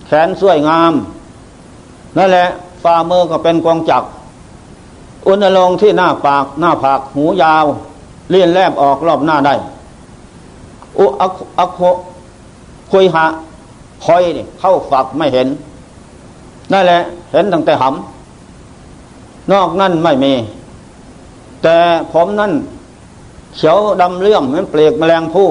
[0.09, 0.93] แขนสวยงาม
[2.17, 2.47] นั่นแหละ
[2.83, 4.03] ฝ่ามือก็เป็นกองจัก
[5.27, 7.67] อุณลงที่หน้าปากหน้าผากหูยาว
[8.31, 9.55] เลี่ยนแลบออกรอบหน้าได้
[10.99, 11.81] อุอักอักโค
[12.93, 13.27] คุยหะ
[14.05, 15.49] คอยนี่เข้าฝักไม่เห็น
[16.73, 17.01] นั่นแหละ
[17.33, 20.33] เห็นตั้งแต่หำนอกนั่นไม่มี
[21.63, 21.77] แต่
[22.13, 22.53] ผมนั่น
[23.57, 25.49] เขียวดำเลื่อมเหมือนเปลือกแมลงผู้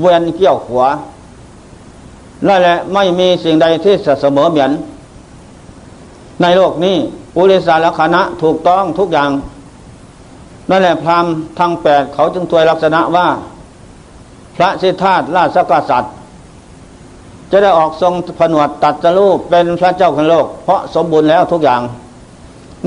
[0.00, 0.82] เวียนเกี่ยวหัว
[2.46, 4.72] นั่นแหละไม่มีสิ่งใดที่เสมอเหมือน
[6.42, 6.96] ในโลกนี้
[7.34, 9.30] ปุริสารคณะถูกต้องทุกอย่าง
[10.70, 13.26] นั่นแหละพราหมณ์ทั้งแปดเขาจึงถวยลักษณะว่า
[14.56, 16.12] พระสิทธาตราชกษัตริย์
[17.50, 21.82] จะได้ออกทรงผนวดตัดจรูปเป็นพระเจ้าของโลก เพราะสมบูรณ์แล้วทุกอย่าง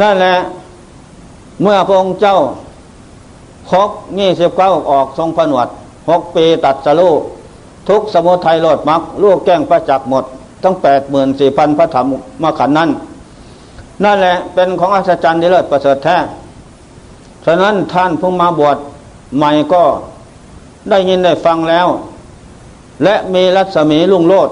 [0.02, 0.36] นั่นแหละ
[1.62, 2.38] เมื่อพระองค์เจ้า
[3.72, 5.68] ครบนี่สิบเก้าออกทรงผนวด
[6.10, 7.10] หกปีตัดสลู
[7.92, 10.26] ทุกสมุทัยโลดมักลูกแก้งพระจักหมด
[10.64, 12.06] ตั้งแปดหมื่นสี่พันพระธรรม
[12.44, 12.90] มาขันนั้น
[14.04, 16.18] นั่นแหละเป็นของอัศจรรย์ที่เลิศประเสริฐแท้
[17.46, 18.78] ฉะนั้นท่านผู้มาบวช
[19.38, 19.84] ใหม่ก็
[20.90, 21.88] ได้ยินได้ฟังแล้ว
[23.04, 24.50] และมีรัศมีลุ่งโลด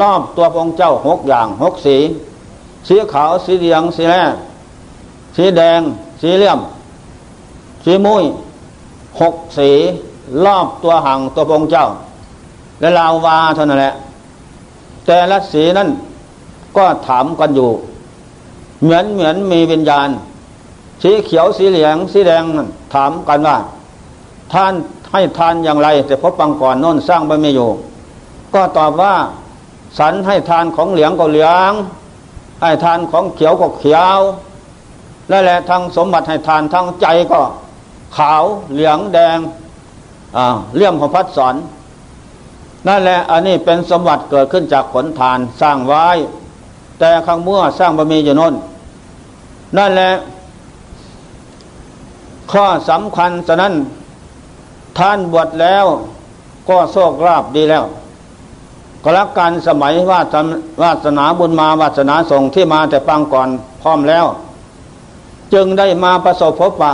[0.00, 1.96] รอบตัวพองเจ้าหกอย่างหกสี
[2.88, 4.22] สีขาวสีเหลืองสีแร่
[5.36, 5.80] สีแดง
[6.20, 6.58] สีเหลี่ยม
[7.84, 8.24] สีมุ้ย
[9.20, 9.70] หกสี
[10.44, 11.86] รอบตัวหังตัวพงเจ้า
[12.80, 13.94] และลาววาเท่านั้นแหละ
[15.06, 15.88] แต่ละสีนั้น
[16.76, 17.70] ก็ถามกันอยู่
[18.82, 20.08] เหมือนเหมือนมีวิญญาณ
[21.02, 22.42] สีเขียวสีเหลืองสีแดง
[22.94, 23.56] ถามกันว่า
[24.52, 24.74] ท่าน
[25.12, 27.70] ให้ทานอย่างไร แต่พบปังก่อนน้นสร้างไปไม่อยู่
[28.54, 29.14] ก็ตอบว่า
[29.98, 31.72] สันให้ทานของเหลืองก็เหลือง
[32.62, 34.20] ให้ทานของเขียวก็เขียว
[35.30, 37.40] นั่นแหละทั้งสมบัติให้ทานทั้งใจก็
[38.16, 39.38] ขาวเหลืองแดง
[40.76, 41.54] เลี่ยมของพัดสอน
[42.88, 46.06] นั่นแหละอันนี้เป็นสมบัติเกิดขึ้นจากผลทานสร้างไว้
[46.98, 48.54] แต่ข้างมั่วสร้างบะมีอยู่น้น
[49.76, 50.10] นั่นแหละ
[52.52, 53.74] ข้อสำคัญฉะนั้น
[54.98, 55.86] ท่านบวชแล้ว
[56.68, 57.84] ก็โชคราบดีแล้ว
[59.02, 60.36] ก็รักการสมัยวาส
[60.82, 63.48] วาสนาบุญมาวาสนาส่งที่มาแต่ปังก่อน
[63.82, 64.26] พร้อมแล้ว
[65.52, 66.92] จึงได้มาประสบพบปะ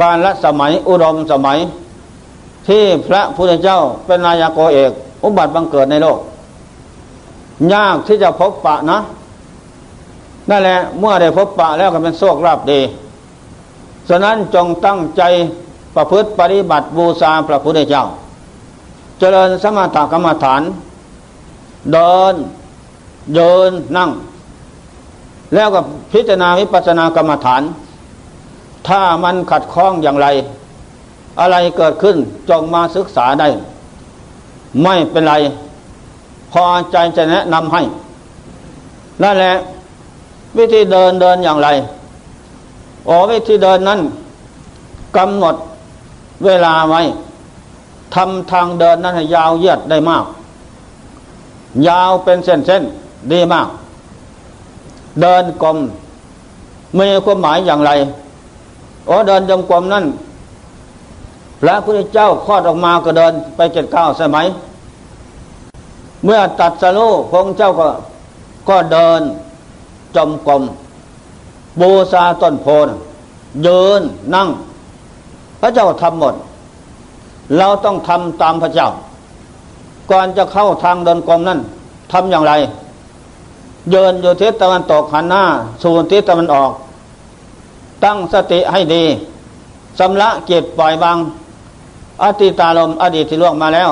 [0.00, 1.58] การละสมัยอุดมสมัย
[2.68, 4.90] ที่พระพุทธเจ้าเป็นนายโกเอก
[5.24, 6.18] อุบัติบังเกิดในโลก
[7.72, 8.98] ยากที่จะพบปะนะ
[10.50, 12.80] นั่นแหละเมื่อได้พบปะแล้วก็เป็นโชคลาภดี
[14.08, 15.22] ฉะนั้นจงตั้งใจ
[15.94, 18.04] ประพฤติปฏิบัติบูชาพระพุทธเจ้า
[19.18, 20.62] เจริญสมถกรรมฐาน
[21.92, 22.34] เดิน
[23.34, 24.10] เดินนั่ง
[25.54, 25.80] แล้วก็
[26.12, 27.62] พิจารณาวิปัสสนากรรมฐาน
[28.88, 30.26] ถ้ามันขัดข้องอย่างไร
[31.40, 32.16] อะไรเกิดขึ้น
[32.48, 33.48] จงมาศึกษาได้
[34.82, 35.34] ไม่เป็นไร
[36.52, 37.82] พอใจจะแนะนำให้
[39.22, 39.52] นั่นแหละ
[40.56, 41.68] วิธีเดินเดินอย่างไร
[43.08, 44.00] อ๋อวิธีเดินนั้น
[45.16, 45.56] กำหนด
[46.44, 47.00] เวลาไว้
[48.14, 50.24] ทำทางเดินนั้นให้ยาวเยียดได้มาก
[51.88, 53.68] ยาวเป็นเส้นๆดีมาก
[55.20, 55.76] เดินกลม
[56.98, 57.90] มีความหมายอย่างไร
[59.06, 60.04] โอ้เดินจงกรมนั่น
[61.60, 64.38] พระพุทธเจ้าคลอดออกมาก็เดินไปเจ็ดเก้าใช่ไหม
[66.24, 67.88] เมื่อตัดสโลพงเจ้าก็
[68.68, 69.20] ก็เดิน
[70.16, 70.62] จมกรม
[71.80, 72.88] บูชาต้นโพน
[73.66, 74.02] ยืน
[74.34, 74.48] นั่ง
[75.60, 76.34] พระเจ้าทำหมด
[77.58, 78.88] เราต้องทำตามพระเจ้า
[80.10, 81.60] ก่อนจะเข้าทางเดินกรมนั่น
[82.12, 82.52] ทำอย่างไร
[83.90, 85.42] เยินอยู่ทิศตะวันตกหันหน้า
[85.82, 86.70] สู่ทิศตะวันออก
[88.04, 89.04] ตั้งสติให้ดี
[89.98, 91.18] สำละเกียรปล่อยวาง
[92.22, 93.90] อติตาลมอดีตที่ล่วงมาแล้ว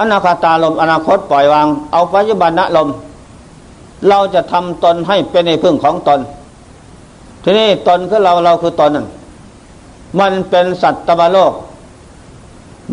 [0.00, 2.88] อนาคตาลมอนาคตปล่อยวาง เอาปัจจุบันลม
[4.08, 6.20] เราจะทำตนให้เป็นในพึ่งของตน
[7.42, 9.06] ทีนี้ตนคือเราเราคือตนนั่น
[10.18, 11.52] มันเป็นสัตว์ตะวันโลก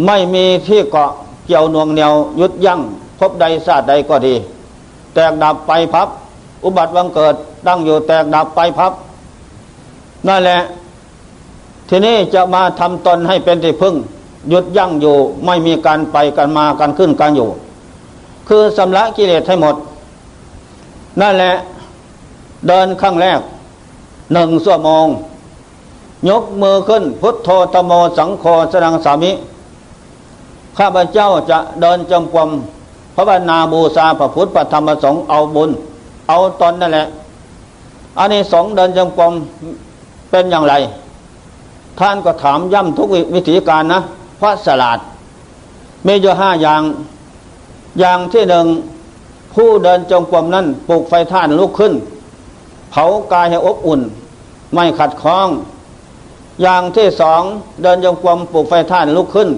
[0.05, 1.11] ไม่มีที่เกาะ
[1.45, 2.79] เกี่ยวนวงเหนียวยุดยั่ง
[3.19, 4.35] พบใดศาสตร์ใดก็ดี
[5.13, 6.07] แตกดับไปพับ
[6.63, 7.35] อุบัติวังเกิด
[7.67, 8.93] ตั้งอยู่แตกดับไปพับ
[10.27, 10.59] นั่นแหละ
[11.89, 13.95] ทีนี้จะมาทำตนให้เป็นที่พึ่ง
[14.49, 17.49] หยุดยั่งอยู่ไม่มีการไปกันมาการขึ้นการอยู่
[18.47, 19.75] คือสำละกิเลสให้หมด
[21.21, 21.53] นั่นแหละ
[22.67, 23.39] เดินข้างแรก
[24.33, 25.07] หนึ่งสั่วโมง
[26.29, 29.31] ยกมือขึ้น พุทโธตโมสังโฆสนังสามิ
[30.77, 32.49] ข้าพเจ้าจะเดินจมกรม
[33.15, 35.69] พระบรรณาบูชาพระพุทธพระธรรมสงฆ์เอาบุญ
[36.27, 37.05] เอาตนนั่นแหละ
[38.17, 39.33] อันนี้สองเดินจมกรม
[40.29, 40.73] เป็นอย่างไร
[41.99, 43.99] ท่านก็ถามย่ำทุกวิธีการนะ
[44.41, 44.99] พระสลาด
[46.07, 46.81] มีอยู่ห้าอย่าง
[47.99, 48.67] อย่างที่หนึ่ง
[49.53, 51.93] ผู้เดินจงกรมนั้นปลูกไฟท่านลุกขึ้น
[52.91, 54.01] เผากายให้อบอุ่น
[54.73, 55.49] ไม่ขัดข้อง
[56.61, 57.41] อย่างที่สอง
[57.81, 59.49] เดินจงกรมปลูกไฟท่านลุกขึ้น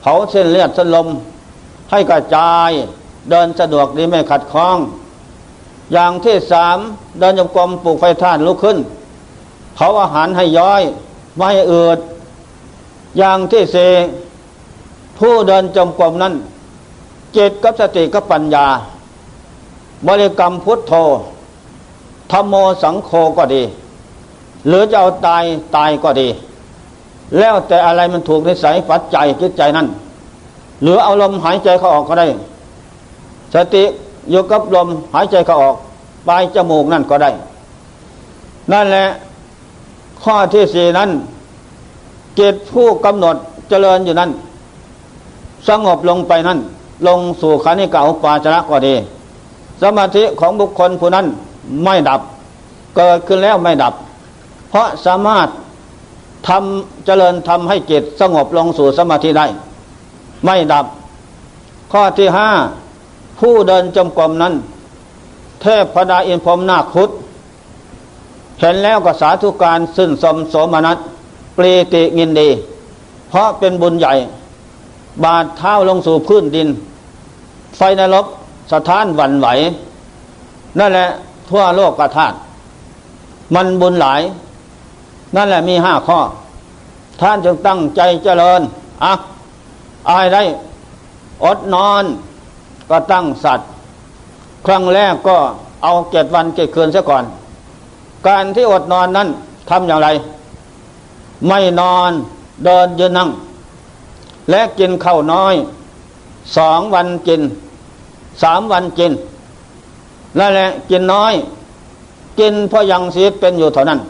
[0.00, 1.08] เผาเส้นเลือดเส้นลม
[1.90, 2.70] ให้กระจาย
[3.30, 4.78] เดินสะดวกดีไม่ขัดข้อง
[5.92, 6.78] อย่างที่สาม
[7.20, 8.78] เดินจงกรมปลูกไฟท่านลุกขึ้น
[9.74, 10.82] เผาอาหารให้ย้อย
[11.36, 11.98] ไม่ให้อืด
[13.16, 13.76] อย่างที่เส
[15.18, 16.34] ผู้เดินจมกรมนั้น
[17.36, 18.66] จิตกับสติกับปัญญา
[20.06, 20.92] บริกรรมพุทโธ
[22.32, 23.62] ธรรมโมสังโฆก็ดี
[24.66, 25.44] หรือจะเอาตาย
[25.76, 26.28] ตายก็ดี
[27.38, 29.86] แล้วแต่อะไรมันถูกในสายฝัดใจจิตใจนั้น
[30.82, 32.26] หรือเอาลมหายใจเขาออกก็ได้
[33.54, 33.84] สติ
[34.30, 35.76] อยู่กับลมหายใจเขาออก
[36.28, 37.30] ปลายจมูกนั่นก็ได้
[38.72, 39.06] นั่นแหละ
[40.22, 41.10] ข้อที่สี่นั้น
[42.38, 43.36] จิตผู้กำหนด
[43.68, 44.30] เจริญอยู่นั้น
[45.68, 46.58] สงบลงไปนั้น
[47.06, 48.94] ลงสู่ขานิกาอุปาจาระก็ดี
[49.82, 51.26] สมาธิของบุคคลผู้นั้น
[51.84, 52.20] ไม่ดับ
[52.96, 53.94] เกิดขึ้นแล้วไม่ดับ
[54.70, 55.48] เพราะสามารถ
[56.48, 59.46] ทำเจริญทำให้จิตสงบลงสู่สมาธิได้
[60.44, 60.86] ไม่ดับ
[61.92, 62.48] ข้อที่ห้า
[63.40, 64.54] ผู้เดินจมกรมนั้น
[65.60, 67.10] เทพพดาอินพรมนาคุด
[68.60, 70.98] เห็นแล้วก็สาธุการซึ่นสมสมนัส
[71.58, 72.48] ปรีติงินดี
[73.28, 74.12] เพราะเป็นบุญใหญ่
[75.24, 76.68] บาดเท้าลงสู่พื้นดิน
[77.76, 78.26] ไฟนรก
[78.72, 79.48] สถานหวั่นไหว
[80.78, 81.08] นั่นแหละ
[81.50, 82.32] ทั่วโลกกระทาด
[83.54, 84.20] มันบุญหลาย
[85.36, 86.18] นั่นแหละมีห้าข้อ
[87.20, 88.60] ท่านจึงตั้งใจเจริญ
[89.04, 89.14] อะ
[90.10, 90.42] อายได้
[91.44, 92.04] อดนอน
[92.90, 93.68] ก็ตั้งสัตว์
[94.66, 95.36] ครั้งแรกก็
[95.82, 97.24] เอาเจ็ดวันเจ็ดคืนซะก่อน
[98.28, 99.28] การที่อดนอนนั้น
[99.70, 100.08] ทำอย่างไร
[101.46, 102.12] ไม่นอน
[102.64, 103.28] เดินยืนนั่ง
[104.50, 105.54] และกินข้าวน้อย
[106.56, 107.42] สองวันกิน
[108.42, 109.12] สามวันกิน
[110.38, 111.34] นั่นแหละกินน้อย
[112.38, 114.00] กินเพราะยังชีวิตเป็นอยู่เท่านั้น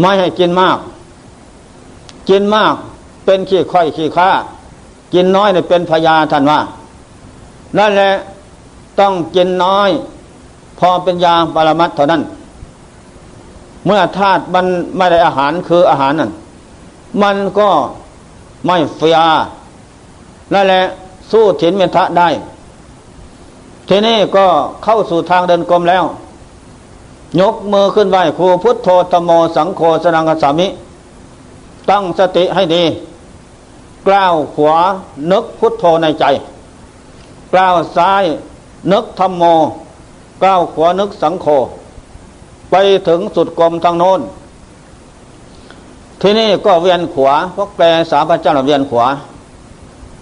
[0.00, 0.78] ไม่ให้กินมาก
[2.28, 2.74] กินมาก
[3.24, 4.30] เป็นขี้ค่อยขี้ข้า
[5.14, 6.60] กินน้อยเนี่ยเป็นพยาท่านว่า
[7.78, 8.10] นั่นแหละ
[8.98, 9.90] ต้องกินน้อย
[10.78, 12.22] พอเป็นยาปรมัตเท่านั้น
[13.86, 14.66] เมื่อธาตุมัน
[14.96, 16.30] ไม่ได้อาหารคืออาหารนั่น
[17.22, 17.70] มันก็
[18.66, 19.18] ไม่เฟีย
[20.52, 20.82] นั่นแหละ
[21.30, 22.28] สู้ถินเมทะได้
[23.88, 24.46] ทีนี้ก็
[24.84, 26.04] เข้าสู่ทางเดินกลมแล้ว
[27.40, 30.66] ยกมือขึ้นไหวครูพุทโธธโมสังโฆสนังกสามิ
[31.90, 32.84] ตั้งสติให้ดี
[34.06, 34.76] กล้าวขวา
[35.30, 36.24] นึกพุทโธในใจ
[37.52, 38.24] กล้าวซ้าย
[38.92, 39.44] นึกธรรมโม
[40.42, 41.46] กล้าวขวานึกสังโฆ
[42.76, 44.20] ไปถึงสุดกรมทางโน้น
[46.20, 49.06] ที่นี่ก็เวียนขวาพวกแปลสาพระเจ้าเวียนขวา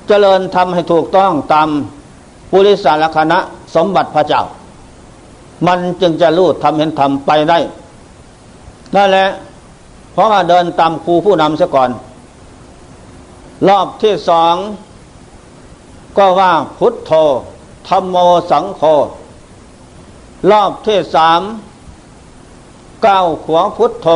[0.06, 1.68] เจริญทำให้ถูกต้องตาม
[2.50, 3.38] ปุริสารคณะ
[3.74, 4.42] สมบัติพระเจ้า
[5.66, 7.58] มันจึงจะรู้ทำเห็นทำไปได้
[8.94, 9.26] นั่นแหละ
[10.12, 11.90] เพราะว่าเดินตามครูผู้นำซะก่อน
[13.68, 14.54] รอบที่สอง
[16.18, 17.12] ก็ว่าพุทโธ
[17.88, 18.16] ธรรมโม
[18.50, 18.82] สังโฆ
[20.50, 21.42] รอบที่สาม
[23.06, 24.08] ก้าวขวาพุทโธ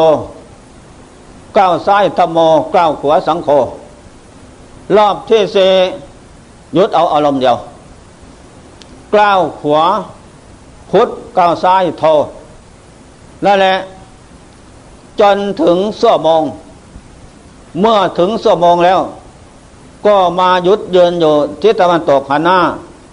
[1.59, 2.39] ก้าวซ้ายธรรมโม
[2.77, 3.49] ก้าวขวาสังโฆ
[4.97, 5.57] รอบที่เส
[6.77, 7.57] ยุดเอาอารมณ์เดียว
[9.15, 9.85] ก้าวขวา
[10.91, 12.05] พุทธก้าวซ้ายโท
[13.45, 13.75] นั่นแหละ
[15.21, 16.43] จนถึงสั่วโมง
[17.81, 19.01] เมื่อถึงสั่วโมงแล้ว
[20.07, 22.59] ก็มายุดเยืนอยู่ทิศตะวันตกหันหน้า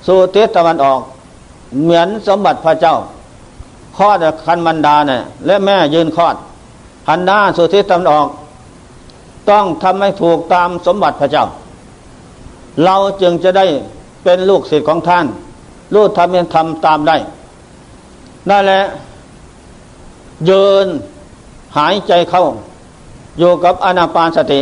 [0.08, 1.00] สู่ทิศตะวันออก
[1.84, 2.96] เหมือนสมบัติพระเจ้า
[3.98, 6.36] คลอดคันมันดาเนี่ยและแม่ยืนคลอด
[7.08, 8.28] หันหน้าสุทิศตะวันออก
[9.50, 11.46] ต้องทำให้ถูกตามสมบัติพระเจ้า
[12.84, 13.66] เราจึงจะได้
[14.24, 15.26] เป็นลูกศิษย์ของท่าน
[15.96, 17.18] ลูกทำเป็นทำตามได้
[18.50, 18.84] นั่นแหละ
[20.50, 20.88] ยืน
[21.78, 22.44] หายใจเข้า
[23.40, 24.62] อยู่กับอนาปานสติ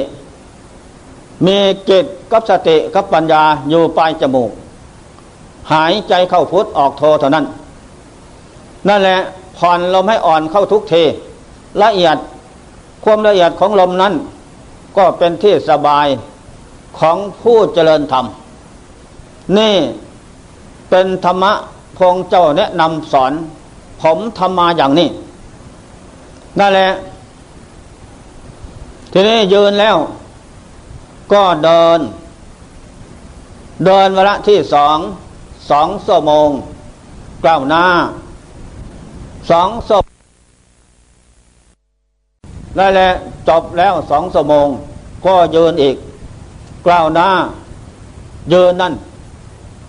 [1.45, 1.57] มี
[1.89, 4.51] จิตกับสติกับปัญญาอยู่ปลายจมูก
[5.73, 7.45] หายใจเข้าพุทธออกโทเท่านั้น
[8.87, 9.17] นั่นแหละ
[9.57, 10.93] ผ่อนลมให้อ่อนเข้าทุกเท
[11.81, 12.17] ละเอียด
[13.03, 14.13] ความละเอียดของลมนั้น
[14.97, 16.07] ก็เป็นที่สบาย
[16.99, 18.25] ของผู้เจริญธรรม
[19.57, 19.75] นี่
[20.89, 21.53] เป็นธรรมะ
[21.97, 23.33] พงเจ้าแนะนำสอน
[24.01, 25.09] ผมทำมาอย่างนี้
[26.59, 26.91] นั่นแหละ
[29.11, 29.97] ทีนี้ยืนแล้ว
[31.33, 31.99] ก็เดิน
[33.85, 34.97] เดินวละที่สอง
[35.69, 36.49] สองชั่วโมง
[37.43, 37.85] กล่าวหน้า
[39.49, 40.01] สองชั่ว
[42.77, 43.09] นั่นแหละ
[43.47, 44.67] จบแล้วสองชั่วโมง
[45.25, 45.95] ก็ยืนอีก
[46.85, 47.27] กล่าวหน้า
[48.53, 48.93] ยืนนั่น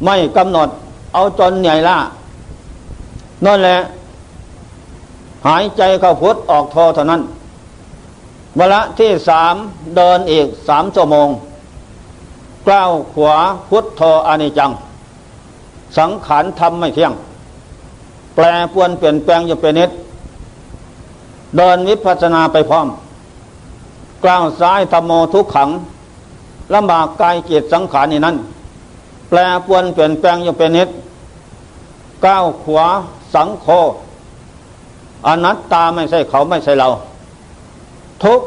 [0.04, 0.68] ไม่กำหนด
[1.12, 1.96] เอาจนใหญ่ละ
[3.46, 3.78] นั่นแหละ
[5.46, 7.22] หายใจเข้าพุทธออกโทเท่านั้น
[8.58, 9.54] เวลาที่สาม
[9.96, 11.28] เดินอีกสามชั่วโมง
[12.66, 13.36] กล้าวขวา
[13.68, 14.70] พุทธโทอนิจัง
[15.98, 17.12] สังขารทำไม่เที่ยง
[18.34, 19.90] แปลปวนเปลี่ยนแปลงอยู่เป็นนิด
[21.56, 22.88] เดินวิปัสนาไปพร้อม
[24.24, 25.70] กล้าวซ้ายธรรมโมทุกขัง
[26.74, 28.36] ลำบากกายเกียรติสังขารนี่นั้น
[29.28, 30.88] แปลปวนเปลี่ยนแปลงอยู่เป็นนิด
[32.26, 32.86] ก้าวขวา
[33.34, 33.66] สังโฆ
[35.26, 36.88] อนัตตาไม่ใช่เขาไม่ใช่เรา
[38.24, 38.40] ทุก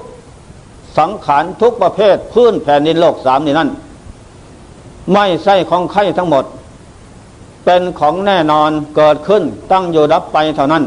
[0.97, 3.69] สังขารทุกประเภทพื้นแผ่นดินโลกสามนี่นั่น
[5.13, 6.43] ไม่ใช่ของใครทั้งหมด
[7.65, 10.83] เป็นของแน่นอนเกิดขึ้นตั้งอยู่ดับไปเท่านั้น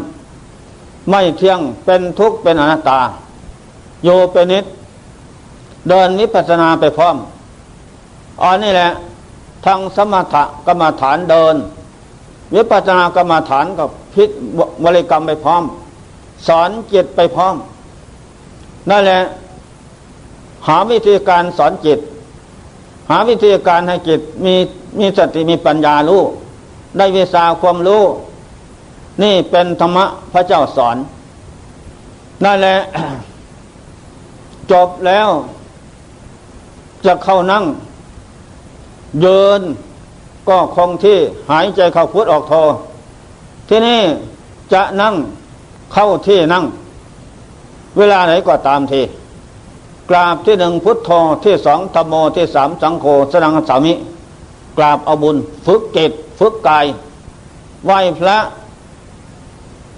[1.11, 3.01] ไม่เที่ยงเป็นทุกข์เป็นอนัตตา
[4.05, 4.65] โยเป็นนิด
[5.89, 7.17] เดินนิพพานาไปพร้อม
[8.43, 8.91] อันนี้แหละ
[9.65, 10.35] ทางสมถ
[10.67, 11.55] กรรมฐานเดิน
[12.55, 14.31] วิปัสสนากรรมฐานกับพิษ
[14.85, 15.63] บริกรรมไปพร้อม
[16.47, 17.55] สอนจิตไปพร้อม
[18.91, 19.21] นั่นแหละ
[20.67, 21.99] หาวิธีการสอนจิต
[23.11, 24.55] หาวิธีการให้จิตมี
[24.99, 26.23] มีสติมีปัญญารู้
[26.97, 28.03] ได้วิชาความรู้
[29.23, 30.97] นี่เป็นธรรมะพระเจ้าสอน
[32.45, 32.77] นั่นแหละ
[34.71, 35.29] จบแล้ว
[37.05, 37.65] จะเข้านั่ง
[39.21, 39.63] เยิน
[40.49, 41.19] ก็คงที่
[41.51, 42.55] หายใจเข้าพุทออกโท
[43.69, 44.01] ที่นี่
[44.73, 45.15] จะนั่ง
[45.93, 46.65] เข้าที่นั่ง
[47.97, 49.03] เวลาไหนก็ตามที
[50.11, 51.11] กราบที่หนึ่งพุทโธ
[51.45, 53.93] ที่สองธรรมโมที่สามสังโฆสนังสามิ
[54.77, 56.87] กราบเอาบุญฝึกจิต ฝึกกาย
[57.87, 58.39] ไหวพระ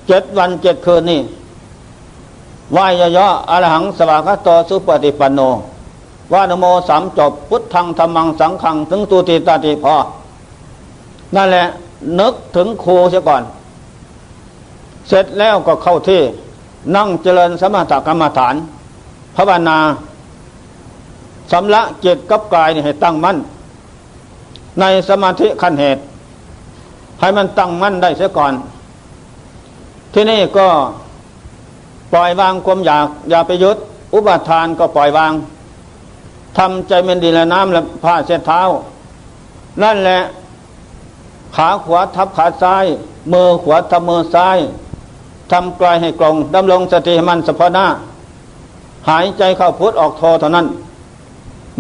[0.07, 1.21] เจ็ดวันเจ็ดคืนนี่
[2.73, 5.41] ไหวยย่ออรหังสวากาโตสุปฏิปันโน
[6.33, 9.95] ว่านโมสามจบ พุทธังธรรมังสังขัง ถึงตูติตาติพอ
[11.35, 11.65] นั่นแหละ
[12.21, 13.43] นึกถึงครูเสียก่อน
[15.09, 16.21] เสร็จแล้วก็เข้าที่
[16.97, 18.55] นั่งเจริญสมถกรรมฐาน
[19.37, 19.79] ภาวนา
[21.53, 23.37] สำละจิตกับกายให้ตั้งมั่น
[24.81, 26.01] ในสมาธิขั้นเหตุ
[27.21, 28.53] ให้มันตั้งมั่นได้เสียก่อน
[30.13, 30.69] ที่นี่ก็
[32.13, 33.77] ปล่อยวางความอยาก อย่าไปยึด
[34.15, 35.33] อุปทานก็ปล่อยวาง
[36.59, 38.63] ทำใจเป็นดินและน้ำและผ้าเช็ดเท้า
[39.83, 40.21] นั่นแหละ
[41.57, 42.85] ขาขวาทับขาซ้าย
[43.33, 44.59] มือขวาทับมือซ้าย
[45.51, 47.87] ทำกลายให้กลงดำรงสติมันสะพนา
[49.09, 50.67] หายใจเข้าพุทธออกโทเท่านั้น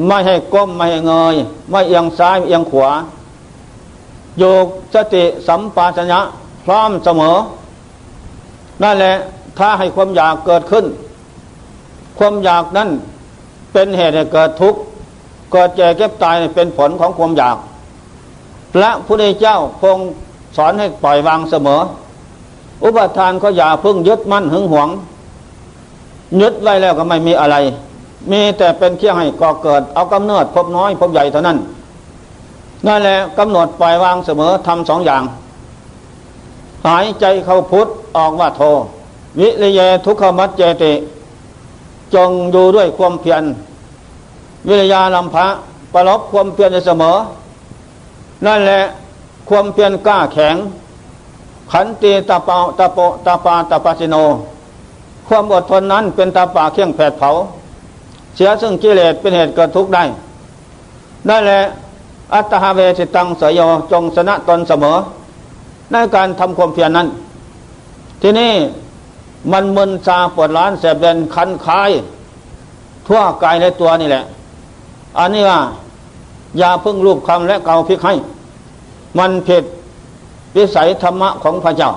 [0.06, 1.34] ไม่ให้ก้ม ไม่ให้เงย
[1.70, 2.88] ไม่เอียงซ้ายเอียงขวา
[4.40, 6.20] โยกสติสัมปชัญญะ
[6.64, 7.36] พร้อมเสมอ
[8.82, 9.14] นั่นแหละ
[9.58, 10.84] ถ้าให้ความอยากเกิดขึ้น
[12.18, 12.88] ความอยากนั้น
[13.72, 14.80] เป็นเหตุให้เกิดทุกข์
[15.52, 17.56] เกิดแก่เก็บตายเป็นผลของความอยาก
[18.74, 19.98] พระพุทธเจ้าคง
[20.56, 21.80] สอนให้ปล่อยวางเสมอ
[22.84, 24.88] อุปทานก็อย่าพึ่งยึดมั่นหึงหวง
[26.40, 27.56] ยึดไว้แล้วก็ไม่มีอะไร
[28.30, 31.58] มีแต่เป็นเที่ยงให้ก่อเกิด เอากำเนิดพบน้อยพบใหญ่เท่านั้น
[32.86, 35.22] นั่นแหละกำหนดปล่อยวางเสมอทำสองอย่าง
[36.86, 38.62] หายใจเข้าพุทธออกว่าโท
[39.40, 40.92] วิริยะทุกขมัจเจติ
[42.14, 43.42] จงอยู่ด้วยความเพียร
[44.68, 45.46] วิริยาลำพะ
[45.92, 47.16] ประลบความเพียรเสมอ
[48.46, 48.80] นั่นแหละ
[49.48, 50.56] ความเพียรกล้าแข็ง
[51.72, 54.16] ขันตีตาเปาตาโปตาปาตาปาสิโน
[55.26, 57.30] ความอดทนนั้นเป็นตาป่าเคี่ยงแผดเผา
[58.34, 60.04] เสียซึ่งกิเลสเป็นเหตุเกิดทุกข์ได้
[61.28, 61.60] นั่นแหละ
[62.34, 63.60] อัตหาเวสิตังสยโย
[63.92, 64.96] จงชนะตนเสมอ
[65.92, 67.08] ในการทำความเพียรนั้น
[68.22, 68.52] ที่นี่
[69.52, 71.90] มันมึนซาปวดร้านแสบเด่นคันคาย
[73.06, 74.24] ทั่วกายในตัวนี่แหละ
[75.18, 75.60] อันนี้ว่า
[76.58, 78.14] อย่าพึ่งรูปคำและเกาพิกให้
[79.18, 79.64] มันผิด
[80.56, 81.90] วิสัยธรรมะของพระเจ้า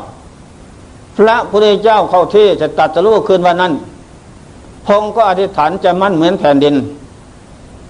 [1.18, 3.74] พระพุทธเจ้าเข้าที่จะตัดจะรู้คืนวันนั้น
[4.88, 6.76] พงก็อธิษฐานจะมั่นเหมือนแผ่นดิน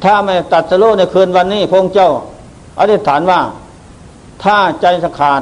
[0.04, 2.10] ถ้าไม่ตัดจะรู้ในคืนวันนี้พงเจ้า
[2.80, 3.40] อธิษฐานว่า
[4.44, 5.42] ถ้าใจสขาด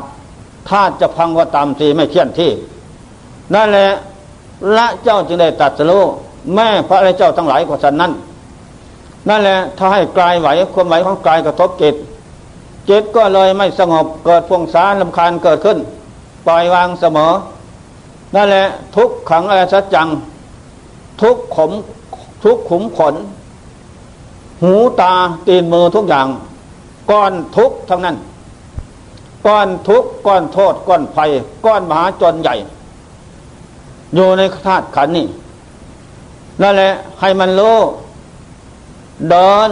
[0.70, 2.52] ถ้าจะพังก็ตามทีไม่เที่ยนที่
[3.54, 3.92] นั่นแหละ
[4.78, 6.04] ละเจ้าจึงได้ตัดสู้
[6.56, 8.12] แม่พระอริเจ้าทั้งหลายกว่าฉันนั้น
[9.30, 11.96] นั่นแหละถ้าให้กลายไหวความไหวของกายกระทบจิต
[12.90, 15.78] จิตก็เลยไม่สงบเกิดพวงสารลำคาญเกิดขึ้น
[16.48, 17.32] ปล่อยวางเสมอ
[18.36, 18.66] นั่นแหละ
[18.96, 20.08] ทุกขังอะไรสัจจัง
[21.22, 21.72] ทุกขม
[22.44, 23.16] ทุกขุมขน
[24.62, 25.14] หูตา
[25.48, 26.28] ตีนมือทุกอย่าง
[27.12, 28.18] ก้อนทุกทั้งนั้น
[29.46, 31.30] ก้อนทุกก้อนโทษ ก้อนภัย
[31.66, 32.56] ก้อนมหาจนใหญ่
[34.16, 35.28] อยู่ในธาตุขันนี่
[36.62, 37.62] นั่นแหละให้มันโล
[39.30, 39.70] เดิน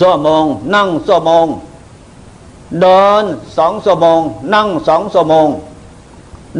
[0.00, 0.44] สั่วโมง
[0.74, 1.46] นั่งสั่วโมง
[2.82, 3.22] เดิน
[3.56, 4.20] สองสั่วโมง
[4.54, 5.48] นั่งสองสั่วโมง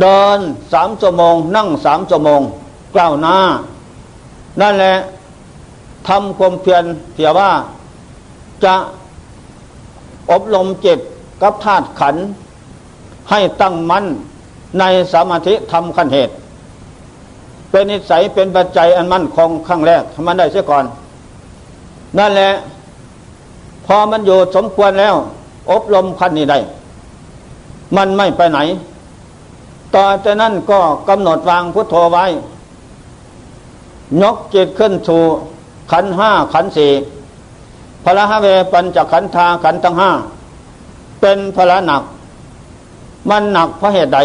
[0.01, 0.39] เดิน
[0.73, 2.41] สามสั่วโมง นั่งสามสั่วโมง
[2.95, 3.39] กล่าวหน้า
[4.61, 4.95] นั่นแหละ
[6.09, 6.85] ทำความเพียร
[7.15, 7.51] เพียว่า
[8.65, 8.75] จะ
[10.31, 10.99] อบรมจิต
[11.43, 12.17] กับธาตุขัน
[13.31, 14.07] ให้ตั้งมั่น
[14.79, 16.35] ในสมาธิทำขั้นเหตุ
[17.71, 20.85] เป็นนิสัยเป็นปัจจัยอันมั่นคงขั้งแรกทำมันได้เสียก่อน
[22.19, 22.51] นั่นแหละ
[23.87, 25.15] พอมันอยู่สมควรแล้ว
[25.71, 26.59] อบรมขั้นนี้ได้
[27.97, 28.59] มันไม่ไปไหน
[29.95, 32.25] ต่อจากนั้นก็กำหนดวางพุทโธไว้
[34.23, 35.23] ยกจิตขึ้นสู่
[35.93, 36.91] ขันห้าขันสี่
[38.09, 40.11] พระหเวปัญจขันธาขันทั้งห้า
[41.21, 42.03] เป็นภาระหนัก
[43.31, 44.19] มันหนักเพราะเหตุใด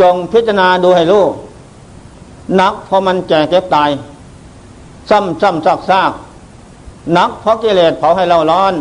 [0.00, 1.24] จงพิจารณาดูให้รู้
[2.56, 3.90] หนักเพราะมันแก่เก็บตาย
[5.10, 6.12] ซ้ำซ้ำซากซาก
[7.12, 8.74] หนักเพราะกิเลสเผาให้เราร้อน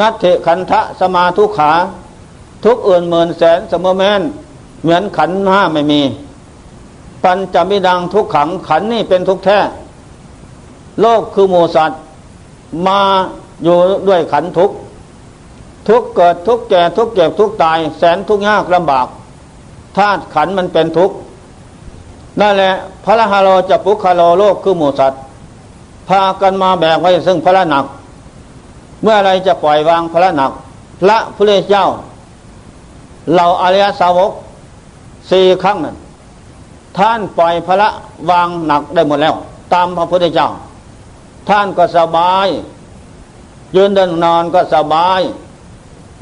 [0.00, 1.72] นัตถิขันทะสมาทุขา
[2.64, 4.20] ทุกอื่นหมื่นแสนสมมแมน
[4.82, 6.00] เหมือนขันห้าไม่มี
[7.24, 9.58] ปัญจมิดังทุกขังขันนี่เป็นทุกแท้
[11.00, 12.00] โลกคือหมูสัตว์
[12.86, 13.00] มา
[13.64, 13.76] อยู่
[14.08, 14.70] ด้วยขันทุก
[15.88, 19.06] ทุกเกิดทุกแก่ทุกเก็บทุกตาย แสนทุกยากลำบาก
[19.96, 21.10] ธาตุขันมันเป็นทุก
[22.40, 22.72] นั่นแหละ
[23.04, 25.20] พระฮาโลจะปุคาโลโลกคือหมูสัตว์
[26.08, 27.84] พากันมาแบกไว้ซึ่งพระหนัก
[29.02, 30.52] เมื่อไรจะปล่อยวางพระหนัก
[31.00, 31.86] พระพุทธเจ้า
[33.32, 34.32] เหล่าอริยสาวก
[35.30, 35.96] สี่ครั้งนั้น
[36.96, 37.88] ท่านปล่อยพระ
[38.30, 39.34] วางหนักได้หมดแล้ว
[39.72, 40.48] ตามพระพุทธเจ้า
[41.48, 42.48] ท่านก็สบาย
[43.76, 45.20] ยืนเดินนอนก็สบาย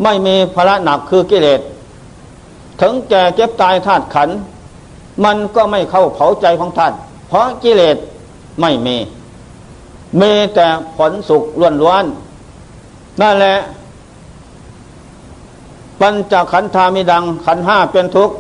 [0.03, 1.61] ไม่มีภาระหนักคือกิเลส
[2.81, 4.29] ถึงแก่เจ็บตายธาตุขัน
[5.25, 6.93] มันก็ไม่เข้าเผาใจของท่าน
[7.29, 7.97] เพราะกิเลส
[8.61, 8.97] ไม่มี
[10.21, 10.67] มีแต่
[10.97, 12.05] ผลสุขล้วนล้วน
[13.21, 13.57] นั่นแหละ
[16.01, 18.35] ปัญจขันธามิดังขันห้าเป็นทุกข์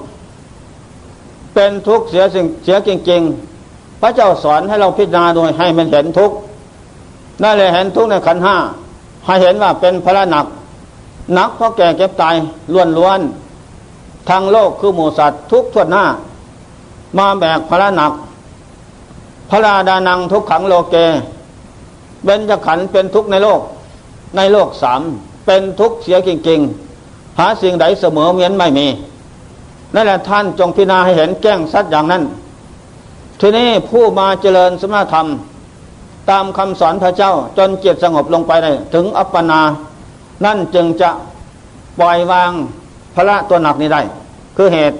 [1.54, 6.36] เป็นทุกข์เสียสิ่งเสียจริงๆ พระเจ้าสอนให้เราพิจารณาโดยให้มันเห็นทุกข์
[7.42, 8.56] นั่นแหละเห็นทุกในขันห้า
[9.24, 10.46] ให้เห็นว่าเป็นพระหนัก
[11.34, 12.34] หนักเพราะแก่เก็บตาย
[12.72, 13.20] ล้วนล้วน
[14.28, 16.04] ทางโลกคือหมูสัตว์ทุกทวดหน้า
[17.18, 18.12] มาแบกพระหนัก
[19.50, 20.96] พระราดานังทุกขังโลเก
[22.24, 23.60] เบญจขันเป็นทุกในโลก
[24.36, 25.00] ในโลกสาม
[25.46, 28.86] เป็นทุกเสียจริงๆ หาสิ่งใดเสมอเหมือนไม่มี
[29.94, 32.22] นั่นแหละท่านจงพิจารณาให้เห็นแก้งสัตว์อย่างนั้น
[33.40, 35.26] ทีนี้ผู้มาเจริญสมณธรรม
[36.30, 39.60] ตามคำสอนพระเจ้าจนจิตสงบลงไปได้ถึงอัปปนา
[40.44, 41.10] นั่นจึงจะ
[41.98, 42.52] ปล่อยวาง
[43.14, 44.02] พระตัวหนักนี้ได้
[44.56, 44.96] คือเหตุ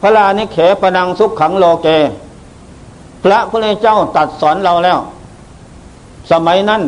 [0.00, 1.88] พระลานิเขปนังสุขขังโลเก
[3.22, 4.98] พระพุทธเจ้าตัดสอนเราแล้ว
[6.30, 6.82] สมัยนั้น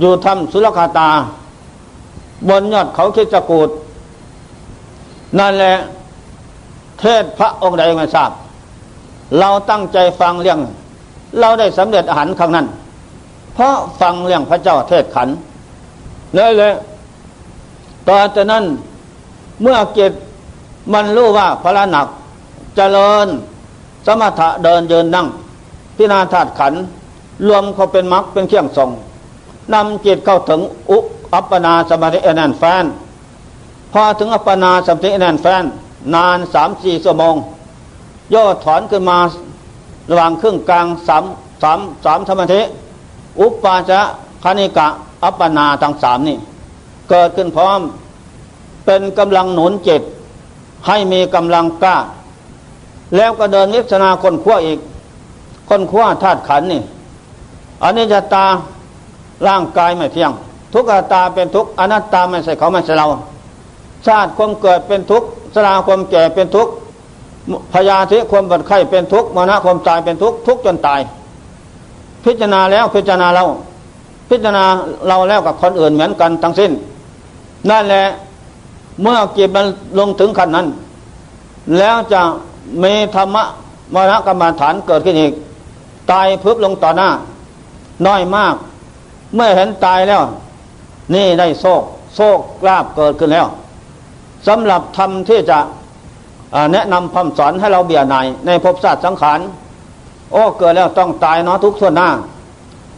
[0.00, 1.08] อยู่ทำสุรคาตา
[2.48, 3.68] บนยอดเขาคิดจกูด
[5.38, 5.74] นั่นแหละ
[6.98, 8.30] เทศพระองค์ใดไม่ทราบ
[9.38, 10.60] เราตั้งใจฟังเรื่อง
[11.40, 12.66] เราได้สำเร็จอาหารครั้งนั้น
[13.54, 15.28] เพราะฟังเรื่องพระเจ้าเทศขัน
[16.36, 16.74] นั่นแหละ
[18.08, 18.64] ต่อจากนั้น
[19.62, 20.12] เมื่อเกิด
[20.92, 22.10] มันรู้ว่าพระหนักจ
[22.76, 23.26] เจริญ
[24.06, 25.26] สมถะเดินเยินนั่ง
[25.96, 26.74] พินาธาตุขัน
[27.48, 28.90] รวมเขาเป็นมรรคเป็นเครื่องทรง
[29.72, 30.98] นำจิตเข้าถึงอุ
[31.34, 32.84] อัปปนาสมาธิแอนนแฟน
[33.92, 35.62] พอถึงอัปปนาสมาธิแอนนแฟน
[36.14, 37.34] นานสามสี่ชั่วโมง
[38.34, 39.18] ย่อถอนขึ้นมา
[40.10, 41.24] ระหว่างครึ่งกลางสาม
[41.62, 42.60] สามสามสมาธิ
[43.40, 44.00] อุปปาจะ
[44.44, 44.86] คณิกะ
[45.22, 46.38] อัปปนาทั้งสามนี่
[47.10, 47.80] เกิดขึ้นพร้อม
[48.84, 50.02] เป็นกำลังหนุนจิต
[50.86, 51.96] ให้มีกำลังกล้า
[53.16, 54.78] แล้วก็เดินวิจนาคนขั้วอีก
[55.68, 56.82] คนขั้วธาตุขันนี่
[57.82, 58.46] อันนี้จะตา
[59.46, 60.32] ร่างกายไม่เที่ยง
[60.72, 63.06] ทุกขตาเป็นทุกอนัตตาไม่ใช่เขาไม่ใช่เรา
[64.06, 65.22] ชาติความเกิดเป็นทุก
[65.54, 66.68] สลาความแก่เป็นทุก
[67.72, 71.00] พยาธิความบัดไข้เป็นทุกมรณะความตายเป็นทุกทุกจนตาย
[72.24, 73.44] พิจารณาแล้วพิจารณาเรา
[74.30, 74.64] พิจารณา
[75.08, 76.70] เราแล้วกับคนอื่นเหมือนกันทั้งสิ้น
[77.70, 78.04] นั่นแหละ
[79.02, 79.66] เมื่อจิตมัน
[79.98, 80.66] ลงถึงขั้นนั้น
[81.78, 82.22] แล้วจะ
[82.82, 83.44] มีธรรมะ
[83.94, 85.32] มรณะกรรมฐานเกิดขึ้นอีก
[86.10, 87.08] ตายพึบลงต่อหน้า
[88.06, 88.54] น้อยมาก
[89.34, 90.22] เมื่อเห็นตายแล้ว
[91.14, 91.82] นี่ได้โชค
[92.14, 93.46] โชคลาบเกิดขึ้นแล้ว
[94.46, 95.58] สำหรับธรรมที่จะ
[96.72, 99.40] แนะนำคำสอนให้เราเบียดนายในภพชาติสังขาร
[100.32, 102.08] โอ้เกิดแล้วต้องตายเนาะทุกส่วนหน้า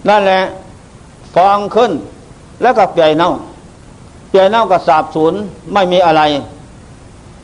[0.09, 0.41] นั่นแหละ
[1.35, 1.93] ฟองขึ้น
[2.63, 3.31] แล้วก็เปียเน่า
[4.31, 5.39] เปียเน่าก็สาบศูนย์
[5.73, 6.23] ไม่มีอะไร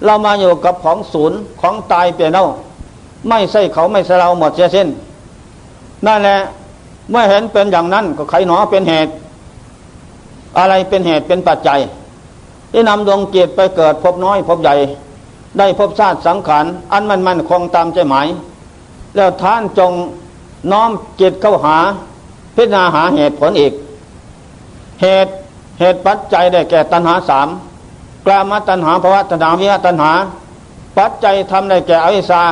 [0.05, 2.47] เรามาอยู่กับของศูนย์ของตายเปียเน่า
[3.28, 4.88] ไม่ใช่เขาไม่ใช่เราหมดเสียสิ้น
[6.07, 6.38] นั่นแหละ
[7.11, 9.12] เมื่อเห็นเป็นอย่างนั้นก็ใครหนอเป็นเหตุ
[10.59, 11.80] อะไรเป็นเหตุเป็นปัจจัย
[12.72, 14.74] ที่นำดวงจิตไปเกิดพบน้อยพบใหญ่
[15.59, 18.26] ได้พบชาติสังขารอันมันมันคงตามใจหมาย
[19.17, 19.93] แล้วท่านจง
[20.73, 20.91] น้อม
[21.21, 21.77] จิตเข้าหา
[22.57, 23.73] พิจารณาหาเหตุผลอีก
[25.03, 25.31] เหตุ
[25.79, 27.49] เหตุปัจจัยได้แก่ตัณหาสาม
[28.27, 30.13] กลามตัณหาภาวะตัณหาวิหตัณหา
[30.99, 32.43] ปัจจัยทำได้แก่อวิชชา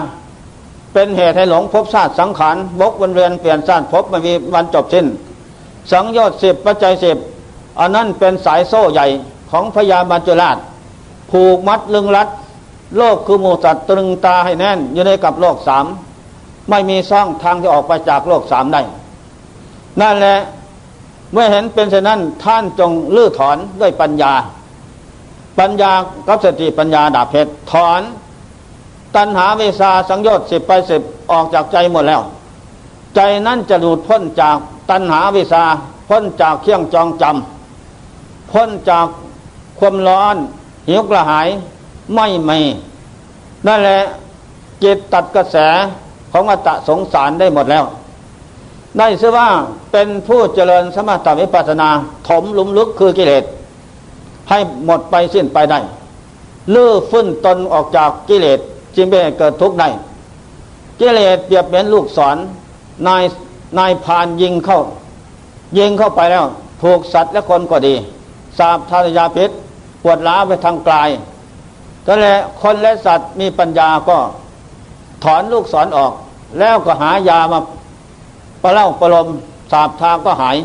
[0.93, 5.07] เป็นเหตุให้หลงพบชาติสังขารบกวนเวียนเปลี่ยนชาติพบไม่มีวันจบสิ้น
[5.93, 7.17] สังโยชน์สิบปัจจัยสิบ
[7.81, 9.07] อันนั้นเป็นสายโซ่ใหญ่
[9.51, 10.57] ของพญาบัญจุราช
[11.31, 12.29] ผูกมัดลึงรัด
[12.97, 15.87] โลกคือหมูสัตว์ตรึงตาให้แน่นอยู่ในกับโลกสาม
[16.71, 18.83] ไม่มีซ่องทางที่ออกไปจากโลกสามได้
[20.01, 20.39] นั่นแหละ
[21.33, 24.33] เมื่อเห็นเป็นเช่นนั้นท่านจงลื้อถอนด้วยปัญญา
[25.59, 25.93] ปัญญา
[26.29, 28.01] กับสติปัญญาดาบเพชรถอน
[29.16, 31.03] ตัณหาเวสาสังโยชน์สิบไปสิบ
[31.33, 32.21] ออกจากใจหมดแล้ว
[33.14, 34.57] ใจนั้นจะหลุดพ้นจาก
[34.91, 35.62] ตัณหาเวสา
[36.09, 39.07] พ้นจากเครื่องจองจำพ้นจาก
[39.79, 40.37] ความร้อน
[40.89, 41.49] หิวกระหาย
[42.14, 42.59] ไม่ไม่
[43.66, 44.01] นั่นแหละ
[44.83, 45.57] จิตตัดกระแส
[46.33, 47.85] ของอัตสงสารได้หมดแล้ว
[48.99, 49.49] ได้ชื่อว่า
[49.93, 51.89] เป็นผู้เจริญสมถะวิปัสนา
[52.29, 53.45] ถมลุมลึกคือกิเลส
[54.49, 55.81] ให้หมดไปสิ้นไปได้
[56.74, 58.59] ลื้อฟื้นตนออกจากกิเลส
[58.97, 59.89] จึงเป็นเกิดทุกข์ได้
[61.01, 62.37] กิเลสเปรียบเหมือนลูกศร
[63.07, 63.22] นาย
[63.79, 64.81] นายพานยิงเข้า
[65.79, 66.45] ยิงเข้าไปแล้ว
[66.83, 67.95] ถูกสัตว์และคนก็ดี
[68.59, 69.51] สาบทารยาพิษ
[70.03, 71.09] ปวดล้าไปทางกลาย
[72.07, 74.18] ก็แหละคนและสัตว์มีปัญญาก็
[75.25, 76.12] ถอนลูกศรอออก
[76.59, 77.59] แล้วก็หายามา
[78.62, 79.27] ประเล่าประลม
[79.71, 80.57] สาบทาก็หาย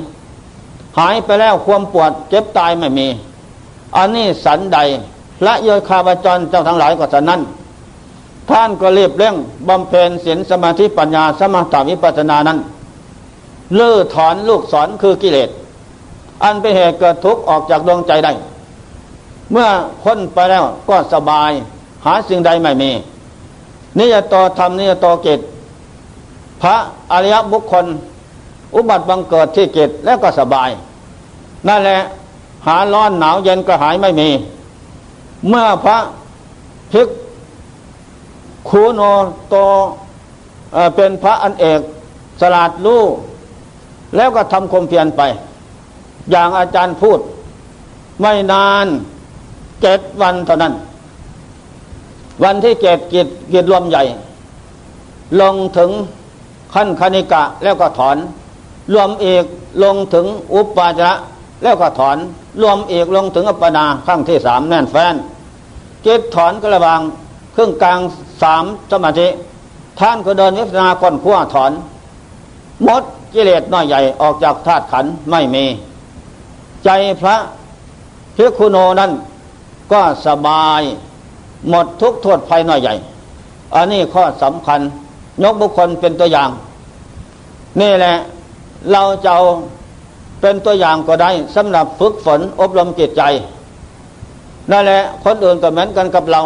[0.99, 3.07] หายไปแล้วความปวดเจ็บตายไม่มี
[3.97, 4.79] อันนี้สันใด
[5.45, 7.41] ละโยคาบจรเจ้าทั้งหลายก็สันนั้น
[8.49, 9.35] ท่านก็เรียบเร่ง
[9.67, 12.57] บำเพ็ญศีลสมาธิปัญญาสมาธิวิปัสสนานั้น
[13.75, 15.49] เลื้อถอนลูกศรคือกิเลส
[16.43, 18.31] อันเป็นเหตุเกิดทุกข์ออกจากดวงใจได้
[19.51, 19.67] เมื่อ
[20.03, 21.51] พ้นไปแล้วก็สบาย
[22.05, 22.91] หาสิ่งใดไม่มี
[23.99, 25.39] นิยตธรรมนิยตเกต
[26.61, 26.75] พระ
[27.11, 27.85] อริยบุคคล
[28.75, 30.69] อุบัติบังเกิดที่เกตแล้วก็สบาย
[31.67, 31.99] นั่นแหละ
[32.67, 34.29] หาร้อนหนาวเย็นกระหายไม่มี
[35.47, 35.97] เมื่อพระ
[36.91, 37.07] พิก
[38.69, 39.01] คูโน
[39.49, 39.55] โต
[40.95, 41.81] เป็นพระอันเอก
[42.41, 43.03] สลาดลู่
[44.15, 45.21] แล้วก็ทำคมเพียรไป
[46.31, 47.19] อย่างอาจารย์พูด
[48.21, 48.87] ไม่นาน
[49.81, 50.73] เจ็ดวันเท่านั้น
[52.43, 54.03] วันที่เจ็ดกิจกิจรวมใหญ่
[55.41, 55.91] ลงถึง
[56.73, 58.17] ขั้นคณิกะแล้วก็ถอน
[58.93, 59.45] รวมเอก
[59.83, 61.11] ลงถึงอุปปาจระ
[61.63, 62.17] แล้วก็ถอน
[62.61, 65.15] รวมเอกลงถึงอัปปนาขั้งที่สามแน่นแฟน
[66.03, 67.01] เจ็ดถอนกระบาง
[67.55, 67.99] ครึ่องกลาง
[68.41, 69.27] สามสมาธิ
[69.99, 71.71] ท่านก็เดินวิปัสนาก่อนขั้วถอน
[72.87, 73.03] มด
[73.33, 75.65] กิเลสน้อยใหญ่ออกจากธาตุขันไม่มี
[76.85, 76.89] ใจ
[77.21, 77.35] พระ
[78.35, 79.11] พิคุโนนั้น
[79.91, 80.81] ก็สบาย
[81.69, 82.95] หมดทุกโทษภัยน้อยใหญ่
[83.75, 84.79] อันนี้ข้อสำคัญ
[85.43, 86.49] ยกบุคคลเป็นตัวอย่าง
[87.81, 88.15] นี่แหละ
[88.91, 89.43] เราจะเอา
[90.41, 93.21] เป็นตัวอย่างก็ได้สำหรับฝึกฝนอบรมจิตใจ
[94.71, 96.41] นั่นแหละคนอื่นก็เหมือนกันกับเรา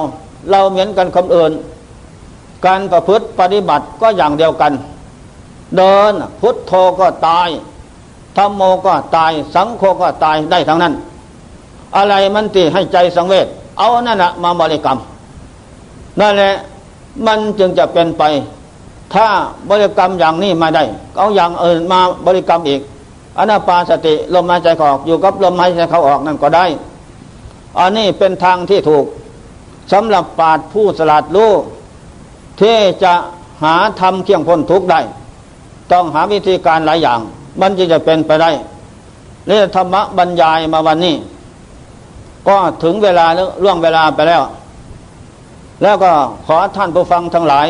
[0.51, 1.51] เราเหมือนกันคนอื่น
[2.65, 4.73] การประพฤติปฏิบัติก็อย่างเดียวกัน
[5.77, 7.49] เดินพุทโธก็ตาย
[8.37, 10.93] ธรรมโมก็ตาย สังโฆก็ตายได้ทั้งนั้น
[11.97, 13.47] อะไรมันตีให้ใจสังเวช
[13.77, 14.97] เอานั่นแหะมาบริกรรม
[16.19, 16.53] นั่นแหละ
[17.25, 18.23] มันจึงจะเป็นไป
[19.13, 19.27] ถ้า
[19.69, 20.83] บริกรรมอย่างนี้มาได้
[21.17, 22.81] เอาอย่างอื่นมาบริกรรมอีก
[23.37, 26.65] อนาปาสติลมหายใจออกอยู่กับลมหายใจเขาออกนั่นก็ได้
[27.77, 29.05] อันนี้เป็นทางที่ถูก
[29.91, 31.51] สำหรับปาดผู้สลัดรู้
[32.61, 33.13] ที่จะ
[33.63, 34.99] หาทำเคียงพ้นทุกได้
[35.91, 37.19] ต้องหาวิธีการหลายอย่าง
[37.61, 38.51] มันจะจะเป็นไปได้
[39.47, 41.15] เรื่องธรรมะบรรยายมาวันนี้
[42.47, 43.25] ก็ถึงเวลา
[43.63, 44.43] ล่วงเวลาไปแล้ว
[45.81, 46.11] แล้วก็
[46.45, 47.67] ขอท่านผู้ฟังทั้งหลาย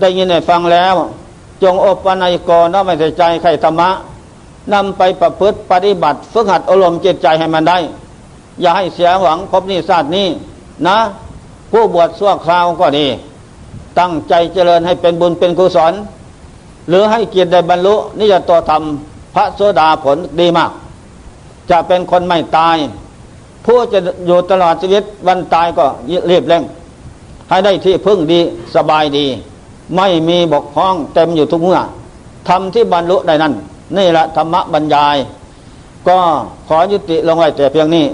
[0.00, 0.94] ได้ยินได้ฟังแล้ว
[1.62, 3.90] จงอบปนัยกรน้อไม่ใส่ใจใครธรรมะ
[4.72, 7.78] นำไปประพฤติปฏิบัติฝึกหัดอารมณ์จิตใจให้มันได้
[8.60, 10.26] อย่าให้เสียหวังพบนี้ชาตินี้
[10.86, 10.98] นะ
[11.70, 13.06] ผู้บวชสั่วคราวก็ดี
[13.98, 15.92] ตั้งใจเจริญให้เป็นบุญเป็นกุศล
[16.88, 18.82] หรือให้เกียรติได้บรรลุนิยตัวธรรม
[19.34, 20.70] พระโสดาผลดีมาก
[21.70, 22.76] จะเป็นคนไม่ตาย
[23.70, 25.86] ผู้จะอยู่ตลอดชีวิตวันตายก็
[26.28, 26.62] เรียบเร่ง
[27.48, 28.40] ให้ได้ที่พึ่งดี
[28.74, 29.26] สบายดี
[29.96, 31.80] ไม่มีบกพร่องเต็มอยู่ทุกเมื่อ
[32.48, 33.52] ทำที่บรรลุได้นั่น
[33.96, 35.16] นี่แหละธรรมะบรรยาย
[36.08, 36.18] ก็
[36.68, 38.06] ขอยุติลงไว้แต่เพียงนี้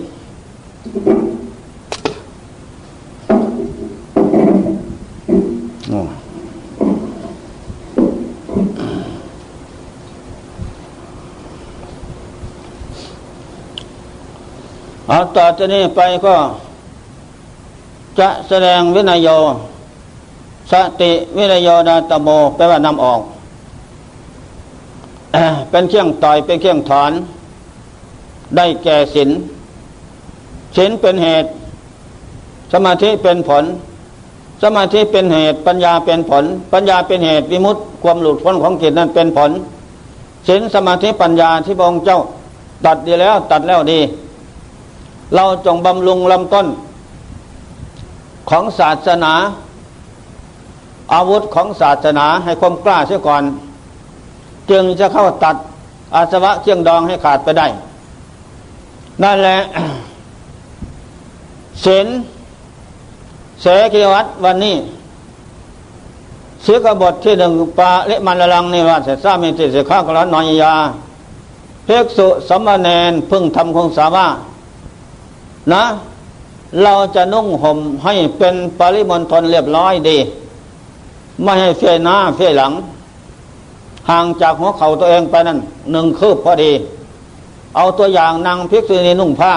[15.08, 16.34] เอาต่อจากนี้ไปก็
[18.18, 19.28] จะแสดงวินัยโย
[20.70, 23.20] สติวินัยโยดาตโมแปลว่านำออก
[25.70, 27.12] เป็นเครื่องต่อยเป็นเครื่องถอน
[28.56, 29.30] ได้แก่ศีล
[30.76, 31.48] ศีลเป็นเหตุ
[32.72, 33.64] สมาธิเป็นผล
[34.62, 39.50] สมาธิเป็นเหตุ ปัญญาเป็นผล ปัญญาเป็นเหตุวิมุตติความหลุดพ้นของจิตนั้นเป็นผล
[40.48, 42.20] ศีลสมาธิปัญญาที่พระองค์เจ้า
[42.86, 44.00] ตัดดีแล้วตัดแล้วดี
[45.34, 46.66] เราจงบำรุงลำต้น
[48.50, 49.32] ของศาสนา
[51.14, 53.42] อาวุธของศาสนาให้ความกล้าเสียก่อน
[54.70, 55.56] จึงจะเข้าตัด
[56.14, 57.66] อาสวะเชียงดองให้ขาดไปได้
[59.22, 59.58] นั่นแหละ
[61.82, 62.06] เสน
[63.62, 64.76] เสกิวัตวันนี้
[66.62, 70.74] เสือกบทที่หนึ่งปาเลมันละลังในวัดเสซามีติเสข้ากรนนอยยา
[71.84, 74.26] เพกสุสมณเณรพึ่งทำคงสาวา
[75.72, 75.84] นะ
[76.82, 80.18] เราจะนุ่งห่มให้เป็นปริมณฑลเรียบร้อยดี
[81.42, 82.72] ไม่ให้เฟียหน้าเฟียหลัง
[84.10, 85.58] ห่างจากหัวเข่าตัวเองไปนั่น
[85.92, 86.72] หนึ่งคืบพอดี
[87.76, 89.52] เอาตัวอย่างนางภิกษุณีนุ่งผ้า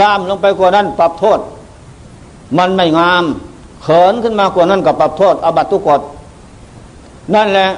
[0.00, 1.40] ล่ามลงไปกว่านั้นปรับโทษ
[2.58, 3.24] มันไม่งาม
[3.82, 6.00] เขินขึ้นมากว่านั้นกับปรับโทษ อบัตทุกฎ
[7.34, 7.68] นั่นแหละ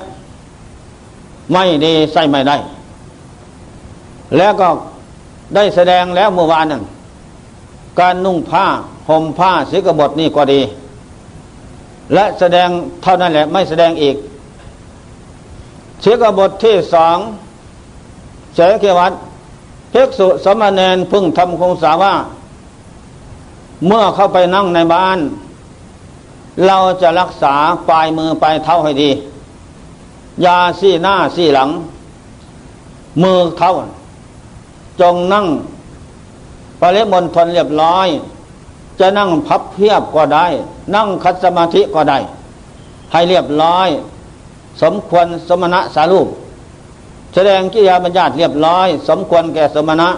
[1.52, 2.56] ไม่ดีใส่ไม่ได้
[4.36, 4.68] แล้วก็
[5.54, 6.82] ได้แสดงแล้วเมื่อวานนั้น
[8.00, 8.66] การนุ่งผ้า
[9.08, 10.60] ห่มผ้าสีกบทนี่ก็ดี
[12.14, 12.68] และแสดง
[13.02, 14.16] เท่านั้นแหละไม่แสดงอีก
[16.00, 17.18] เสียกบทที่สอง
[18.54, 19.12] เสกวัต
[19.90, 22.14] เภิกษุสมณเณรพึ่งทำคงสาว่า
[23.86, 25.18] เมื่อเข้าไปนั่งในบ้าน
[26.66, 27.54] เราจะรักษา
[27.88, 29.10] ปลายมือปลายเท้าให้ดี
[30.44, 31.68] ยาซี่หน้าซี่หลัง
[33.22, 33.70] มือเท้า
[35.00, 35.46] จงนั่ง
[36.80, 38.08] ปริมณฑลเรียบร้อย
[39.00, 40.46] จะนั่งพับเพียบก็ได้
[40.94, 42.18] นั่งคัดสมาธิก็ได้
[43.12, 43.88] ให้เรียบร้อย
[44.82, 46.28] สมควรสมณะสารูป
[47.34, 50.08] แสดงกิยาบัญญัติเรียบร้อย สมควรแก่สมณะ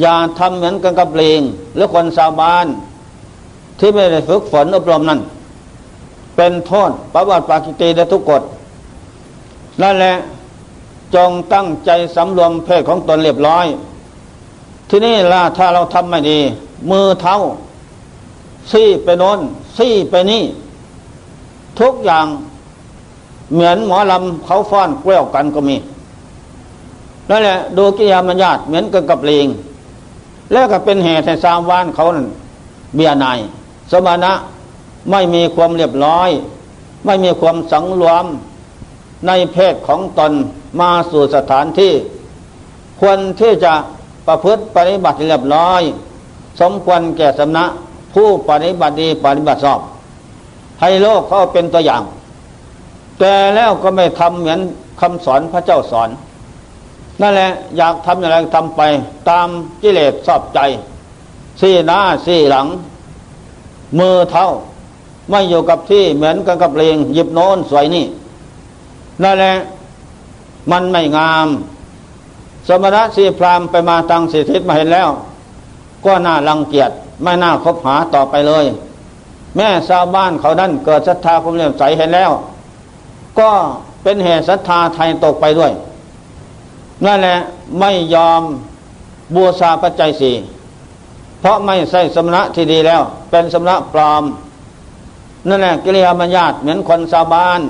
[0.00, 1.40] อย่าทำเหมือนกันกับเลง
[1.74, 2.66] หรือคนชาวบ้าน
[3.78, 5.20] ที่ไม่ได้ฝึกฝนอบรมนั้น
[6.36, 8.42] เป็นโทษประวัติปากิตีและทุกกฎ
[9.82, 10.14] นั่นแหละ
[11.14, 13.66] จงตั้งใจสำรวมเพศของตนเรียบร้อย
[14.88, 16.38] ที่นี่ล่ะถ้าเราทำไม่ดี
[16.90, 17.36] มือเท้า
[18.72, 19.38] ซี่ไปโน้น
[19.78, 20.42] ซี่ไปนี่
[21.80, 22.26] ทุกอย่าง
[23.52, 25.76] เหมือนหมอลำเขาฟ้อนแกล้วกันก็มี
[27.28, 29.46] นั่นแหละดูกิยามัญญาตเหมือนกันกับเลง
[30.52, 32.26] แล้วก็เป็นเหตุให้สามวานเขานั่น
[32.94, 33.38] เบียนาย
[33.90, 34.32] สมณะ
[35.10, 36.30] ไม่มีความเรียบร้อย
[37.06, 38.24] ไม่มีความสังรวม
[39.26, 40.32] ในเพศของตน
[40.80, 41.92] มาสู่สถานที่
[43.00, 43.74] ควรที่จะ
[44.26, 45.82] ประพฤติปฏิบัติเรียบร้อย
[46.60, 47.70] สมควรแก่สำนัก
[48.14, 49.80] ผู้ปฏิบัติดีปฏิบัติชอบ
[50.80, 52.02] ให้โลกเขาเป็นตัวอย่าง
[53.18, 54.60] แต่แล้วก็ไม่ทำเหมือน
[55.00, 56.08] คำสอนพระเจ้าสอน
[57.20, 58.82] นั่นแหละอยากทำอย่างไรทำไป
[59.30, 59.48] ตาม
[59.82, 60.58] กิเลสชอบใจ
[61.60, 62.66] สี่หน้าสี่หลัง
[63.98, 64.46] มือเท้า
[65.30, 68.04] ไม่อยู่กับที่เหมือนกันกับเลงหยิบโน้นสวยนี่
[69.22, 69.52] นั่นแหละ
[70.70, 71.48] มันไม่งาม
[72.68, 75.08] สมณะสีพรามไปมาตังสิทธิมาเห็นแล้ว
[76.04, 76.90] ก็น่ารังเกียจ
[77.22, 78.64] ไม่น่าคบหาต่อไปเลย
[79.56, 82.30] แม่ชาวบ้านเขานั่นเกิดศรัทธาความเลื่อมใสเห็นแล้ว
[83.38, 83.50] ก็
[84.02, 85.72] เป็นเหตุศรัทธาไทยตกไปด้วย
[87.04, 87.38] นั่นแหละ
[87.80, 88.42] ไม่ยอม
[89.34, 90.34] บูชาปัจจัยสี่
[91.40, 94.24] เพราะไม่ใช่สมณะที่ดีแล้ว เป็นสมณะปลอม
[95.48, 97.60] นั่นแหละกิริยามญาตเหมือนคนชาวบ้าน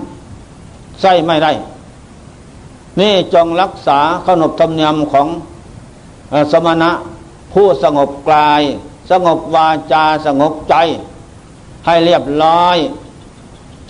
[1.00, 1.52] ใช่ไม่ได้
[3.00, 5.28] นี่จงรักษาขนบธรรมเนียมของ
[6.52, 6.90] สมณะ
[7.52, 8.62] ผู้สงบกาย
[9.10, 10.74] สงบวาจาสงบใจ
[11.86, 12.76] ให้เรียบร้อย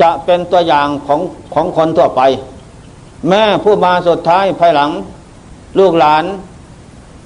[0.01, 1.21] จะเป็นตัวอย่างของ
[1.55, 2.23] ของคนทั่วไป
[3.29, 4.91] แม่ผู้มาสุดท้ายภายหลัง
[5.79, 6.25] ลูกหลาน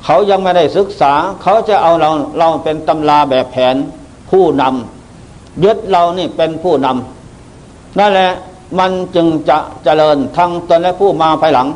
[0.05, 1.13] เขายังไม่ได้ศึกษา
[1.43, 3.77] เขาจะเอาเราเราเป็นตำราแบบแผน
[4.31, 8.31] ผู้นำยึดเรานี่เป็นผู้นำนั่นแหละ
[8.79, 11.69] มันจึงจะเจริญทั้งตนและผู้มาภายหลัง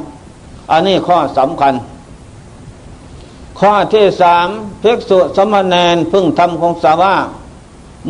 [0.70, 1.74] อันนี้ข้อสำคัญ
[3.58, 4.48] ข้อที่สาม
[4.82, 7.14] ภิกษุสมณเณรพึ่งทำคงสาว่า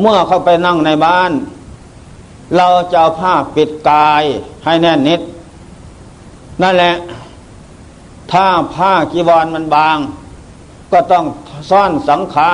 [0.00, 1.32] เมื่อเข้าไปนั่งในบ้าน
[2.56, 4.24] เราจะเอาผ้าปิดกาย
[4.64, 5.20] ให้แน่นนิด
[6.62, 6.94] นั่นแหละ
[8.32, 9.98] ถ้าผ้ากีวรมันบาง
[10.92, 11.24] ก็ต้อง
[11.70, 12.50] ซ่อนสังขา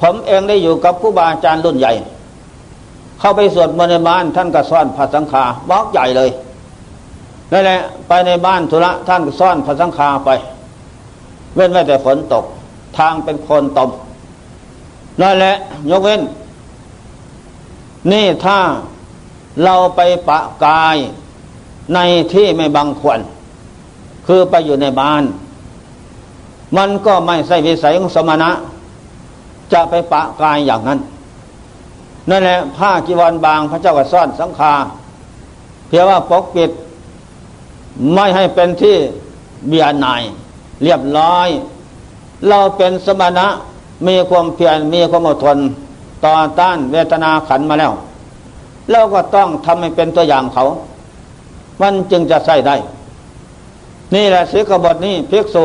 [0.00, 1.92] ผมเองได้อยู่กับผู้บาอาจารย์รุ่นใหญ่
[3.20, 6.30] เข้าไปสวดมนต์ในบ้าน ท่านก็ซ่อนพระสังฆาบล็อกใหญ่เลย
[7.52, 10.30] นั่นแหละไปในบ้านธุระท่านก็ซ่อนพระสังฆาไป
[11.54, 12.44] เว้นไว้แต่ฝนตก
[12.98, 13.90] ทางเป็นคนตม
[15.20, 15.54] นั่นแหละ
[15.90, 16.22] ยกเว้น
[18.12, 18.58] นี่ถ้า
[19.64, 20.96] เราไปปะกาย
[21.94, 21.98] ใน
[22.32, 23.20] ที่ไม่บังควร
[24.26, 25.22] คือไปอยู่ในบ้าน
[26.76, 28.50] มันก็ไม่ใช่วิสัยของสมณะ
[29.72, 30.98] จะไปปะกายอย่างนั้น
[32.30, 34.74] นั่นแหละผ้ากีวรบางพระเจ้าก็ซ่อนสังฆา
[35.88, 36.70] เพียงว่าปกปิด
[38.14, 38.96] ไม่ให้เป็นที่
[39.68, 40.22] เบียนาย
[40.82, 41.48] เรียบร้อย
[42.48, 43.46] เราเป็นสมณะ
[44.06, 45.58] มีความเพียรมีความอดทน
[46.24, 47.92] ต่อต้านเวทนาขันมาแล้ว
[48.90, 50.64] เราก็ต้องทำให้เป็นตัวอย่างเขา
[51.80, 52.76] มันจึงจะใส่ได้
[54.14, 55.64] นี่แหละสิกบทนี้ภิกษุ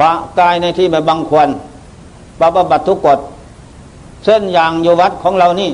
[0.00, 1.48] ปะกายในที่ไม่บังควร
[2.38, 3.18] ปะปบัตทุกกฎ
[4.24, 5.70] เส้นอย่างอยู่วัดของเรานี่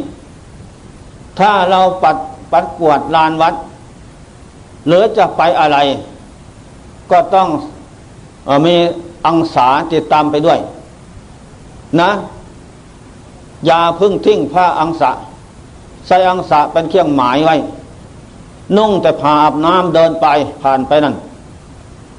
[1.39, 2.17] ถ้าเราปัด
[2.53, 3.55] ปัดกวดลานวัด
[4.87, 5.79] หรือจะไปอะไร
[7.11, 7.49] ก็ต้อง
[8.49, 8.77] อมี
[9.27, 10.59] อังสาติดตามไปด้วย
[12.01, 12.11] นะ
[13.67, 15.11] อย่าพึ่งทิ้งผ้าอังสะ
[16.07, 17.57] ใส่อังสะเป็นเครื่องหมายไว้
[18.77, 20.27] นุ่งแต่ผาอาบน้ำเดินไป
[20.63, 21.15] ผ่านไปนั่น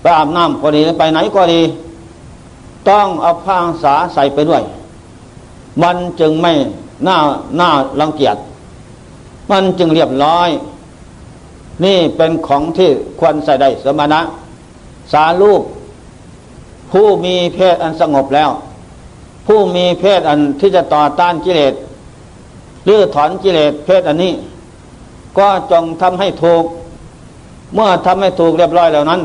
[0.02, 1.62] ไปอาบน้ำก็ดีไปไหนก็ดี
[2.90, 4.64] ต้องเอาผ้าอังสาใส่ไปด้วย
[5.84, 6.54] มันจึงไม่
[7.08, 7.18] น่า
[7.60, 7.70] น่า
[8.00, 8.38] รังเกียจ
[9.52, 10.50] มันจึงเรียบร้อย
[11.86, 14.22] นี่เป็นของที่ควรใส่ได้สมณะ
[15.12, 15.62] สาลูก
[16.92, 18.50] ผู้มีเพศอันสงบแล้ว
[19.48, 21.74] ผู้มีเพศอันที่จะต่อต้านกิเลส
[22.86, 24.34] หรือถอนกิเลสเพศอันนี้
[25.38, 26.64] ก็จงทำให้ถูก
[27.74, 29.22] เมื่อทำให้ถูกเรียบร้อยแล้วนั้น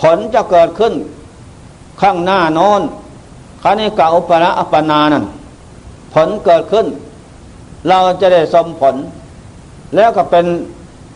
[0.00, 0.94] ผลจะเกิดขึ้น
[2.00, 2.82] ข้างหน้าโน้น
[3.64, 5.24] คณิกาอุปละอัปนานั้น
[6.14, 6.86] ผลเกิดขึ้น
[7.88, 8.94] เราจะได้สมผล
[9.94, 10.46] แล้วก็เป็น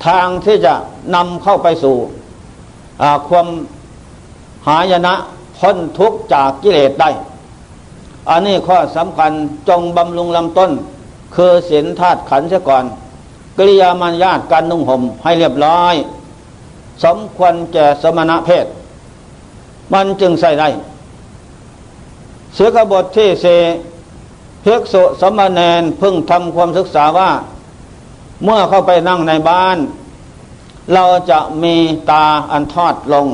[0.06, 0.74] ทางที่จะ
[1.14, 1.96] นำเข้าไปสู่
[3.28, 3.46] ความ
[4.68, 5.14] หายนะ
[5.58, 7.10] พ้นทุกจากกิเลสได้
[8.30, 9.32] อันนี้ข้อสำคัญ
[9.68, 10.70] จงบำรุงลำต้น
[11.34, 12.84] คือศีลธาตุขันเสียก่อน
[13.56, 15.94] กิริยามัญญาตการนุ่งห่มให้เรียบร้อย
[17.04, 18.66] สมควรแก่สมณะเพศ
[19.92, 20.68] มันจึงใส่ได้
[22.58, 23.46] เสกบทที่เส
[24.62, 27.30] เพิกสุสมณเณรพึ่งทำความศึกษาว่า
[28.44, 29.78] เมื่อเข้าไปนั่งในบ้าน
[30.92, 31.74] เราจะมี
[32.10, 33.26] ตาอันทอดลง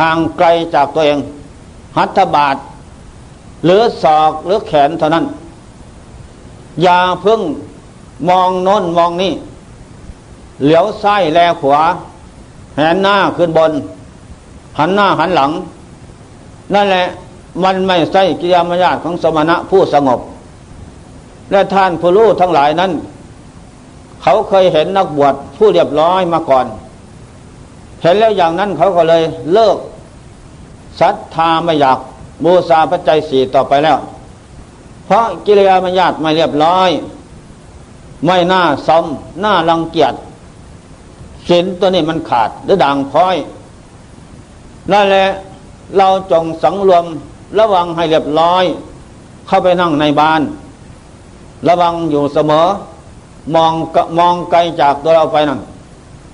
[0.00, 1.18] ห่างไกลจากตัวเอง
[1.96, 2.56] หัตถบาท
[3.64, 5.24] หรือศอกหรือแขนเท่านั้น
[6.82, 7.40] อย่าพึ่ง
[8.28, 9.32] มองโน้นมองนี่
[10.64, 11.80] เหลียวซ้ายแลขวา
[12.76, 13.72] แหนหน้าขึ้นบน
[14.78, 15.50] หันหน้าหันหลัง
[16.74, 17.06] นั่นแหละ
[17.64, 20.20] มันไม่ใช่กิยามายาตของสมณะผู้สงบ
[21.50, 22.92] และท่านผู้รู้ทั้งหลายนั้น
[24.22, 26.66] เขาเคยเห็นนักบวชผู้เรียบร้อยมาก่อน
[28.02, 29.76] เห็นแล้วอย่างนั้นเขาก็เลยเลิก
[31.00, 31.98] ศรัทธาไม่อยาก
[32.44, 33.98] บูชาปัจจัยสี่ต่อไปแล้ว
[35.06, 36.90] เพราะกิริยามายาตไม่เรียบร้อย
[38.26, 39.04] ไม่น่าซม
[39.44, 40.14] น่ารังเกียจ
[41.48, 43.36] สินตัวนี้มันขาดหรือด่างพ้อย
[44.92, 45.26] นั่นแหละ
[45.96, 47.04] เราจงสังรวม
[47.58, 48.64] ระวังให้เรียบร้อย
[49.46, 50.42] เข้าไปนั่งในบ้าน
[51.68, 52.66] ระวังอยู่เสมอ
[53.54, 53.72] มอง
[54.18, 55.60] มองไกลจากตัวเราไปนั่น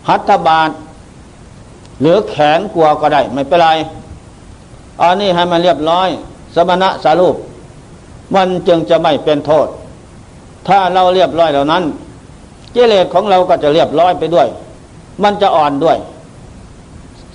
[0.09, 0.71] หัตถบาท
[2.01, 3.69] หรือแขนกลัวก็ได้ ไม่เป็นไร
[5.01, 6.09] อันนี้ให้มันเรียบร้อย
[6.55, 7.37] สมณะสารูป
[8.35, 9.69] มันจึงจะไม่เป็นโทษ
[10.69, 11.85] ถ้าเราเรียบร้อยเหล่านั้น
[12.75, 14.49] กิเลสของเราก็จะเรียบร้อยไปด้วย
[15.23, 15.99] มันจะอ่อนด้วย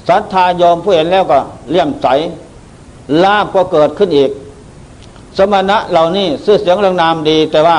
[0.07, 1.37] ศรัทธายอมผู้เห็นแล้วก็
[1.71, 2.07] เลี่ยมใส
[3.23, 4.31] ลาบก็เกิดขึ้นอีก
[5.37, 7.77] สมณะเหล่านี้ซื่อเสียงเรื่องนามดี แต่ว่า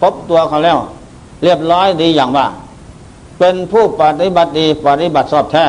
[0.00, 0.78] พบตัวเขาแล้ว
[1.42, 2.46] เรียบร้อยดีอย่างว่า
[3.38, 5.64] เป็นผู้ปฏิบัติดีปฏิบัติสอบแท้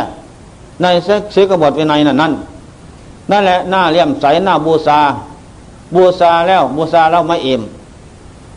[0.82, 2.34] ในเซ็กซิกบทวินัยนั่นนั่น
[3.32, 5.00] นั่นแหละหน้าเลี่ยมใสหน้าบูชา
[5.96, 7.62] บูชาแล้วบูชาแล้วไม่อิ่ม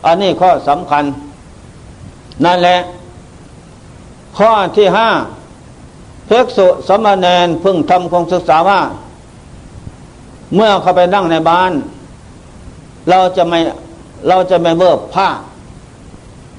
[0.05, 1.03] อันนี้ข้อสำคัญ
[2.45, 2.77] นั่นแหละ
[4.37, 5.09] ข้อที่ห้า
[6.27, 8.79] เพกสุสมณเณรพึ่งทำคงศึกษาว่า
[10.53, 11.71] เมื่อเขาไปนั่งในบ้าน
[13.09, 13.59] เราจะไม่
[14.27, 15.29] เราจะไม่เวิบผ้า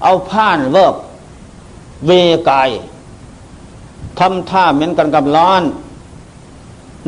[0.02, 0.94] เอาผ้าเวิบ
[2.06, 2.10] เว
[2.50, 2.70] กาย
[4.18, 5.62] ทำท่าเหมือนกันกับร้อน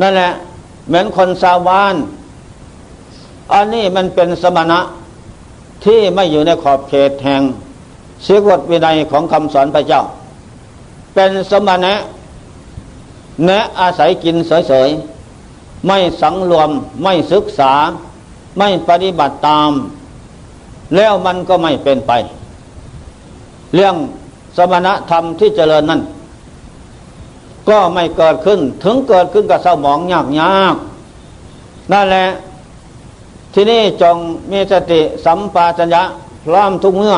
[0.01, 0.31] นั่นแหละ
[0.87, 1.95] เหมือนคนสาวาน
[3.53, 4.79] อันนี้มันเป็นสมณะ
[5.85, 7.41] ที่ไม่อยู่ในขอบเขตแห่ง
[8.23, 10.01] เสียกฎวินัยของคำสอนพระเจ้า
[11.13, 11.93] เป็นสมณะ
[13.45, 15.18] แนะอาศัยกินเฉยๆ
[15.87, 16.69] ไม่สังรวม
[17.03, 17.73] ไม่ศึกษา
[18.57, 19.71] ไม่ปฏิบัติตาม
[20.95, 22.11] แล้วมันก็ไม่เป็นไป
[23.73, 23.95] เรื่อง
[24.57, 26.01] สมณธรรมที่เจริญนั้น
[27.69, 30.75] ก็ไม่เกิดขึ้น ถึงเกิดขึ้นกับเศร้าหมองยากยาก
[31.91, 32.27] นั่นแหละ
[33.53, 34.15] ที่นี่จง
[34.51, 36.03] มีสติสัมปชัญญะ
[36.45, 37.15] พร้อมทุกเมื่อ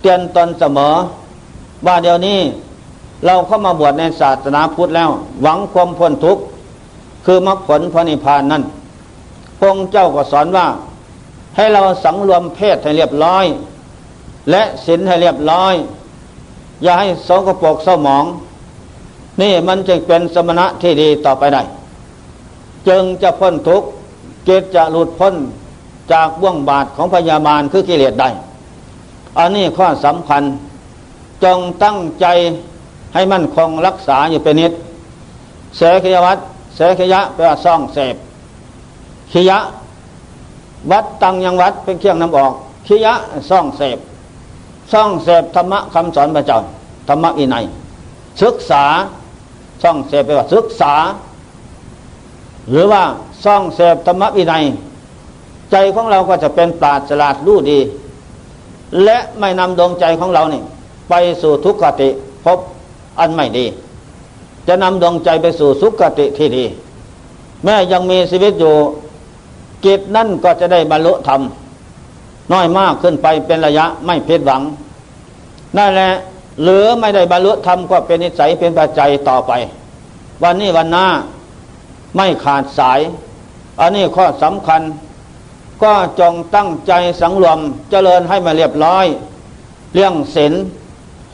[0.00, 0.94] เตือนตนเสมอ
[1.86, 2.38] ว่าเดี๋ยวนี้
[3.24, 5.10] เราเข้ามาบวชในศาสนาพุทธแล้ว
[5.42, 6.42] หวังความพ้นทุกข์
[7.24, 8.62] คือมรรคผลพระนิพพานนั่น
[9.58, 10.66] พงเจ้าก็สอนว่า
[11.56, 13.44] ให้เราสังรวมเพศให้เรียบร้อย
[14.50, 15.74] และศีลให้เรียบร้อย
[16.82, 18.24] อย่าให้สงกปกเศร้าหมอง
[19.40, 21.62] นี่มันจึงเป็นสมณะที่ดีต่อไปได้
[22.88, 23.88] จึงจะพ้นทุกข์
[24.48, 25.34] จิตจะหลุดพ้น
[26.12, 28.28] จากบ่วงบาทของพยาบาลคือกิเลสได้
[29.38, 30.42] อันนี้ข้อสำคัญ
[31.44, 32.26] จงตั้งใจ
[33.14, 34.72] ให้มั่นคงรักษาอยู่เป็นนิด
[35.76, 36.38] เสขยวัต
[36.76, 38.16] เสขยะแปลว่าซ่องเสพ
[39.32, 39.58] ขียะ
[40.90, 42.52] วัดตังยังวัดเป็นเครื่องนำออก
[42.86, 43.14] ขียะ
[43.50, 43.98] ซ่องเสพ
[44.92, 46.60] ซ่องเสพธรรมะคำสอนพระเจ้า
[47.08, 47.64] ธรรมะอินัย
[48.42, 48.84] ศึกษา
[49.82, 50.94] ซ่องเสพแปลว่าศึกษา
[52.70, 53.02] หรือว่า
[53.44, 54.64] ซ่องเสพธรรมวินัย
[55.70, 57.78] ใจของเราก็จะเป็นปราดฉลาดรู้ดี
[59.04, 60.62] และไม่นำดวงใจของเรานี่
[61.08, 62.08] ไปสู่ทุกขติ
[62.44, 62.58] พบ
[63.18, 63.66] อันไม่ดี
[64.68, 66.64] จะนำดวงใจไปสู่สุขติที่ดี
[67.64, 68.74] แม้ยังมีชีวิตอยู่
[69.84, 71.40] กิจนั่นก็จะได้บรรลุธรรม
[72.52, 74.62] น้อยมากขึ้นไปเป็นระยะไม่ผิดหวัง
[75.76, 76.12] นั่นแหละ
[76.62, 79.52] หรือไม่ได้บรรลุธรรมก็เป็นนิสัยเป็นปัจจัยต่อไป
[80.42, 81.06] วันนี้วันหน้า
[82.16, 83.00] ไม่ขาดสาย
[83.80, 84.82] อันนี้ข้อสำคัญ
[85.82, 87.58] ก็จงตั้งใจสังรวม
[87.90, 89.06] เจริญให้มาเรียบร้อย
[89.94, 90.54] เรื่องศีล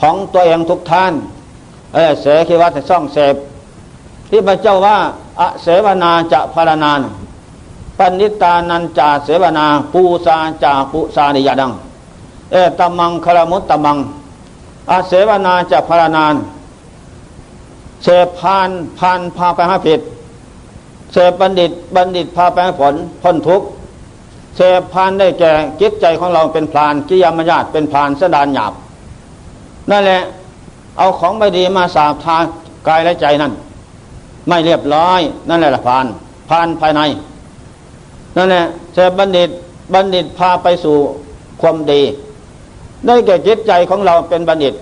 [0.00, 1.12] ของตัวเองทุกท่าน
[1.94, 3.34] เออเสขีวัตซ่องเสพ
[4.30, 4.96] ที่พระเจ้าว่า
[5.40, 7.00] อเสวนาจะพารนาน
[7.98, 11.72] ปันิตานันจาเสวนาปูซาจาปุสานิยดัง
[12.52, 13.98] เอตมังคารมุตตมัง
[14.90, 16.34] อเสวนาจะพารนาน
[18.02, 20.00] เสพพานพานพาไปหาผิด
[21.12, 23.66] เสพบัณฑิตบัณฑิตพาไปผลพ้นทุกข์
[24.56, 28.72] เสพพานได้แก่จิตใจของเราเป็นพรานกิยามญาตเป็นพรานสดานหยาบ
[29.90, 30.22] นั่นแหละ
[30.98, 32.38] เอาของไม่ดีมาสาบทา
[32.88, 33.52] กายและใจนั่น
[34.48, 36.06] ไม่เรียบร้อย นั่นแหละพาน
[36.48, 37.00] พานภายใน
[38.36, 39.50] นั่นแหละเสพบัณฑิต
[39.94, 40.96] บัณฑิตพาไปสู่
[41.60, 42.02] ความดี
[43.06, 44.74] ได้แก่จิตใจของเราเป็นบัณฑิต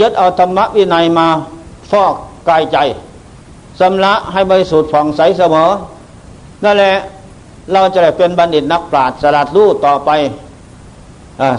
[0.00, 1.26] ยึดเอาธรรมวินัยมา
[1.90, 2.14] ฟอก
[2.48, 2.78] กายใจ
[3.80, 5.70] สำละให้บริสุทธิ์ผ่องใสเสมอ
[6.64, 6.94] นั่นแหละ
[7.72, 10.10] เราจะได้เป็นบัณฑิตนักปราชญ์สลัดรู้ต่อไป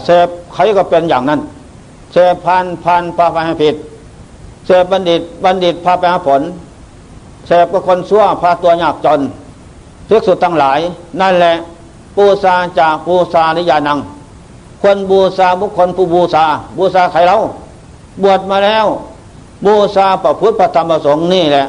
[0.04, 1.40] เสพใครก็เป็นอย่างนั้น
[2.18, 3.76] เสพพันพันพาไปให้ผิด
[4.66, 6.42] เสพบัณฑิตบัณฑิตพาไปหาผล
[7.48, 9.22] เสพก็คนชั่วพาตัวยากจน
[10.06, 10.80] เพิกสุดทั้งหลาย
[11.22, 11.54] นั่นแหละ
[12.16, 14.00] ปูซาจากปูซานิยานัง
[14.82, 16.46] คนบูชาบุคคลผู้บูชา
[16.78, 17.36] บูชาใครเรา
[18.24, 18.86] บวชมาแล้ว
[19.66, 21.66] บูชาประพุทธประธรรมประสงค์นี่แหละ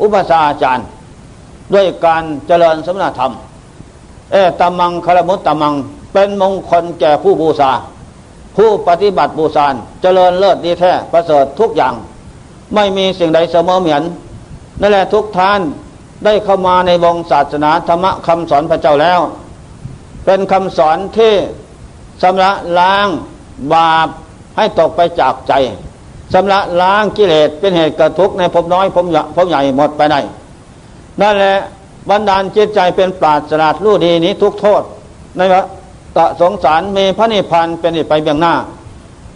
[0.00, 0.86] อุปสาอาจารย์
[1.72, 3.32] ด้วยการเจริญสมณธรรม
[4.32, 5.74] เอตมังคารมุตตมัง
[6.12, 7.72] เป็นมงคลแก่ผู้บูชา
[8.56, 9.68] ผู้ปฏิบัติบูชา
[10.02, 11.94] เจริญเลิศดีแท้ประเสริฐทุกอย่าง
[12.74, 14.02] ไม่มีสิ่งใดเสมอเหมือน
[14.80, 15.60] นั่นแหละทุกท่าน
[16.24, 19.20] ได้เข้ามาในวงศาสนาธรรมคำสอนพระเจ้าแล้ว
[20.24, 21.34] เป็นคำสอนที่
[22.22, 23.08] สำระล้าง
[23.72, 24.08] บาป
[24.56, 25.52] ให้ตกไปจากใจ
[26.32, 28.86] ชำระล้างกิเลสเป็นเหตุกระทุกในภพน้อย
[29.36, 30.20] ภพใหญ่หมดไปได้
[31.20, 31.56] นั่นแหละ
[32.10, 34.82] บันดาลจิตใจเป็นปราศจากรู้ดีนี้ทุกโทษ
[35.36, 35.62] ในวะ
[36.16, 38.54] ตะสงสารเมพระนิพพานเป็นไปเบื้องหน้า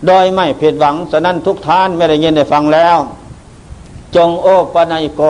[0.06, 2.98] โดยไม่ผิดหวังฉะนั้นทุกท่านไม่ได้ยินได้ฟังแล้ว
[4.16, 5.22] จงโอปนัยโก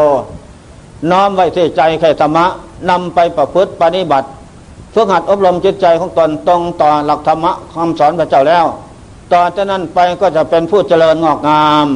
[1.10, 2.46] น้อมไว้ที่ใจแค่ธรรมะ
[2.90, 4.28] นำไปประพฤติปฏิบัติ
[4.94, 8.66] ฝึกหัดอบรมจิตใจของตนตรงต่อหลักธรรมะคำสอนพระเจ้าแล้ว
[9.32, 11.86] ต่อจากนั้นไปก็จะเป็นผู้เจริญงอกงาม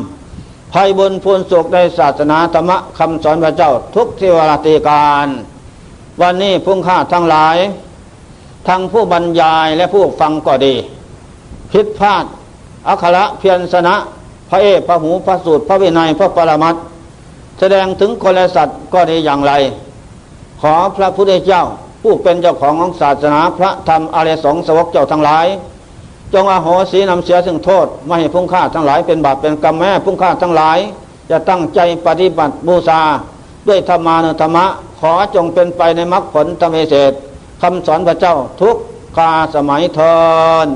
[0.72, 5.28] ภัยบุญพูนสุขในศาสนาธรรมะคำสอนพระเจ้าทุกเทวลาตีการ
[6.22, 7.56] วันนี้พุ่งค่าทั้งหลาย
[8.68, 10.74] ทั้งผู้บรรยายและผู้ฟังก็ดี
[11.72, 12.24] ผิดพลาด
[12.88, 13.94] อัคระเพียรสนะ
[14.50, 16.74] พระเอกพระหูพระสูตร พระวินัยพระปรมัต
[17.58, 19.52] แสดงถึงคนและสัตว์ก็ดีอย่างไร
[20.60, 21.62] ขอพระพุทธเจ้า
[22.02, 25.46] ผู้เป็นเจ้าของของศาสนาพระธรรมอริสงสวกเจ้าทั้งหลาย
[26.34, 30.78] จงอโหสีนำเสียซึ่งโทษไม่ให้พุ่งค่าทั้งหลายเป็นบาปเป็นกรรมแม่พุ่งค่าทั้งหลาย
[31.30, 33.00] จะตั้งใจปฏิบัติบูชา
[33.68, 34.64] ด้วยธรรมานุธรรมะ
[35.00, 37.12] ขอจงเป็นไปในมรรคผลธรรมเศษ
[37.62, 38.76] คำสอนพระเจ้าทุก
[39.18, 40.24] กาสมัยทอ
[40.64, 40.66] น